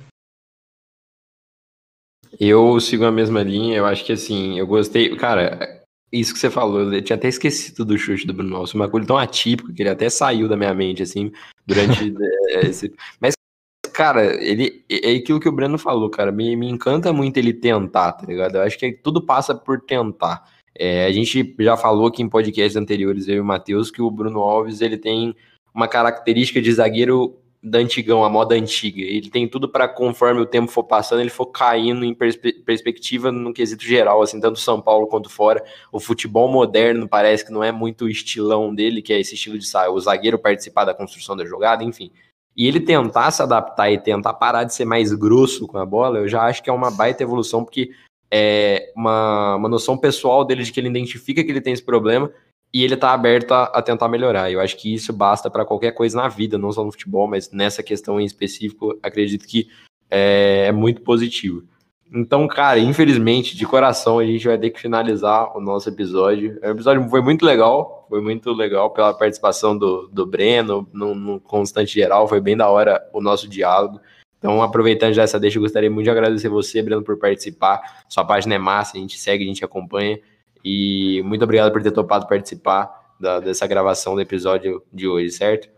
[2.39, 5.15] Eu sigo a mesma linha, eu acho que assim, eu gostei.
[5.15, 8.87] Cara, isso que você falou, eu tinha até esquecido do chute do Bruno Alves, uma
[8.87, 11.31] coisa tão atípica que ele até saiu da minha mente, assim,
[11.65, 12.13] durante
[12.49, 12.93] é, esse.
[13.19, 13.33] Mas,
[13.91, 16.31] cara, ele é aquilo que o Breno falou, cara.
[16.31, 18.55] Me, me encanta muito ele tentar, tá ligado?
[18.55, 20.43] Eu acho que tudo passa por tentar.
[20.75, 24.11] É, a gente já falou aqui em podcasts anteriores, eu e o Matheus, que o
[24.11, 25.35] Bruno Alves ele tem
[25.73, 29.01] uma característica de zagueiro da antigão, a moda antiga.
[29.01, 33.31] Ele tem tudo para conforme o tempo for passando, ele for caindo em perspe perspectiva
[33.31, 35.63] no quesito geral, assim, tanto São Paulo quanto fora.
[35.89, 39.57] O futebol moderno parece que não é muito o estilão dele, que é esse estilo
[39.57, 42.11] de o zagueiro participar da construção da jogada, enfim.
[42.55, 46.19] E ele tentar se adaptar e tentar parar de ser mais grosso com a bola,
[46.19, 47.91] eu já acho que é uma baita evolução, porque
[48.29, 52.29] é uma, uma noção pessoal dele de que ele identifica que ele tem esse problema
[52.73, 54.51] e ele tá aberto a, a tentar melhorar.
[54.51, 57.51] Eu acho que isso basta para qualquer coisa na vida, não só no futebol, mas
[57.51, 59.67] nessa questão em específico, acredito que
[60.09, 61.63] é, é muito positivo.
[62.15, 66.59] Então, cara, infelizmente, de coração, a gente vai ter que finalizar o nosso episódio.
[66.61, 71.39] O episódio foi muito legal, foi muito legal pela participação do, do Breno, no, no
[71.39, 73.99] constante geral, foi bem da hora o nosso diálogo.
[74.37, 78.03] Então, aproveitando já essa deixa, eu gostaria muito de agradecer você, Breno, por participar.
[78.07, 80.19] Sua página é massa, a gente segue, a gente acompanha.
[80.63, 85.69] E muito obrigado por ter topado participar da, dessa gravação do episódio de hoje, certo?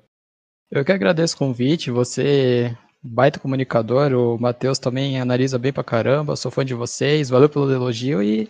[0.71, 1.91] Eu que agradeço o convite.
[1.91, 6.36] Você, baita comunicador, o Matheus também analisa bem pra caramba.
[6.36, 8.49] Sou fã de vocês, valeu pelo elogio e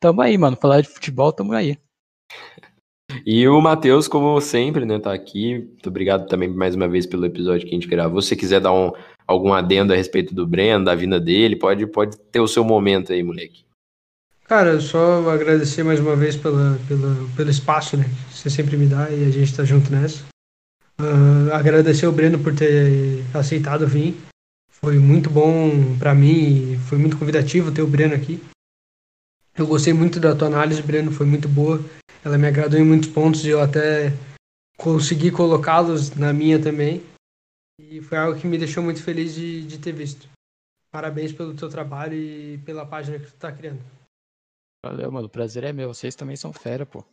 [0.00, 0.56] tamo aí, mano.
[0.56, 1.78] Falar de futebol, tamo aí.
[3.26, 5.58] E o Matheus, como sempre, né, tá aqui.
[5.58, 8.22] Muito obrigado também mais uma vez pelo episódio que a gente gravou.
[8.22, 8.92] Se você quiser dar um,
[9.26, 13.12] algum adendo a respeito do Breno, da vinda dele, pode, pode ter o seu momento
[13.12, 13.64] aí, moleque.
[14.50, 18.84] Cara, só agradecer mais uma vez pela, pela, pelo espaço né, que você sempre me
[18.84, 20.24] dá e a gente tá junto nessa.
[21.00, 24.16] Uh, agradecer o Breno por ter aceitado vir.
[24.68, 28.42] Foi muito bom para mim, foi muito convidativo ter o Breno aqui.
[29.56, 31.80] Eu gostei muito da tua análise, Breno, foi muito boa.
[32.24, 34.12] Ela me agradou em muitos pontos e eu até
[34.76, 37.00] consegui colocá-los na minha também.
[37.78, 40.28] E foi algo que me deixou muito feliz de, de ter visto.
[40.90, 43.78] Parabéns pelo teu trabalho e pela página que tu tá criando.
[44.84, 45.26] Valeu, mano.
[45.26, 45.92] O prazer é meu.
[45.92, 47.04] Vocês também são fera, pô.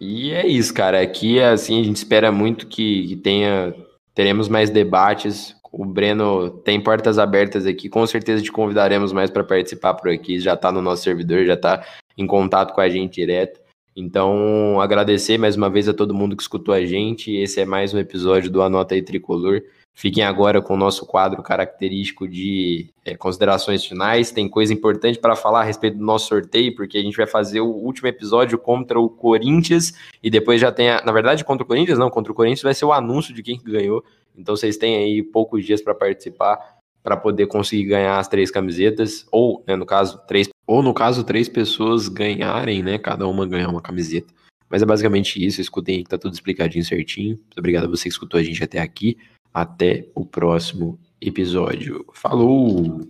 [0.00, 1.00] E é isso, cara.
[1.00, 3.74] Aqui, assim, a gente espera muito que, que tenha.
[4.14, 5.54] Teremos mais debates.
[5.70, 7.88] O Breno tem portas abertas aqui.
[7.88, 10.38] Com certeza te convidaremos mais para participar por aqui.
[10.38, 13.60] Já tá no nosso servidor, já tá em contato com a gente direto.
[13.94, 17.34] Então, agradecer mais uma vez a todo mundo que escutou a gente.
[17.34, 19.62] Esse é mais um episódio do Anota aí Tricolor.
[19.94, 24.30] Fiquem agora com o nosso quadro característico de é, considerações finais.
[24.30, 27.60] Tem coisa importante para falar a respeito do nosso sorteio, porque a gente vai fazer
[27.60, 31.66] o último episódio contra o Corinthians e depois já tem, a, na verdade, contra o
[31.66, 34.02] Corinthians, não, contra o Corinthians vai ser o anúncio de quem ganhou.
[34.36, 39.26] Então vocês têm aí poucos dias para participar para poder conseguir ganhar as três camisetas,
[39.30, 42.96] ou, né, no caso, três, ou no caso, três pessoas ganharem, né?
[42.96, 44.32] Cada uma ganhar uma camiseta.
[44.70, 45.60] Mas é basicamente isso.
[45.60, 47.36] Escutem que tá tudo explicadinho certinho.
[47.36, 49.18] Muito obrigado a você que escutou a gente até aqui.
[49.52, 52.04] Até o próximo episódio.
[52.12, 53.00] Falou!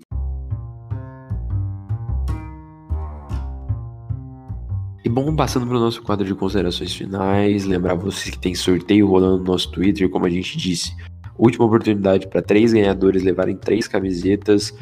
[5.05, 9.09] E bom, passando para o nosso quadro de considerações finais, lembrar vocês que tem sorteio
[9.09, 10.95] rolando no nosso Twitter, como a gente disse.
[11.37, 14.73] Última oportunidade para três ganhadores levarem três camisetas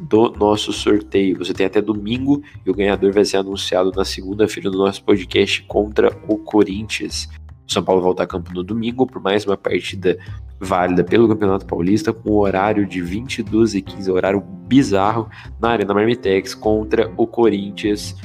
[0.00, 1.38] do nosso sorteio.
[1.38, 5.62] Você tem até domingo e o ganhador vai ser anunciado na segunda-feira do nosso podcast
[5.62, 7.28] contra o Corinthians.
[7.68, 10.16] O São Paulo volta a campo no domingo por mais uma partida
[10.60, 15.28] válida pelo Campeonato Paulista com horário de 22 e 15, horário bizarro
[15.60, 18.16] na Arena Marmitex contra o Corinthians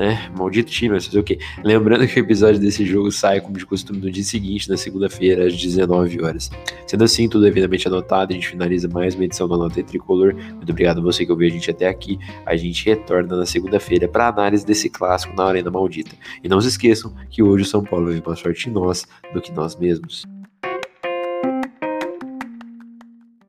[0.00, 0.30] né?
[0.34, 1.38] Maldito time, mas fazer o quê?
[1.62, 5.46] Lembrando que o episódio desse jogo sai, como de costume, no dia seguinte, na segunda-feira,
[5.46, 6.50] às 19 horas.
[6.86, 10.34] Sendo assim, tudo devidamente anotado, a gente finaliza mais uma edição da Nota Tricolor.
[10.34, 12.18] Muito obrigado a você que ouviu a gente até aqui.
[12.46, 16.16] A gente retorna na segunda-feira para análise desse clássico na Arena Maldita.
[16.42, 19.40] E não se esqueçam que hoje o São Paulo vive mais forte em nós do
[19.42, 20.24] que nós mesmos.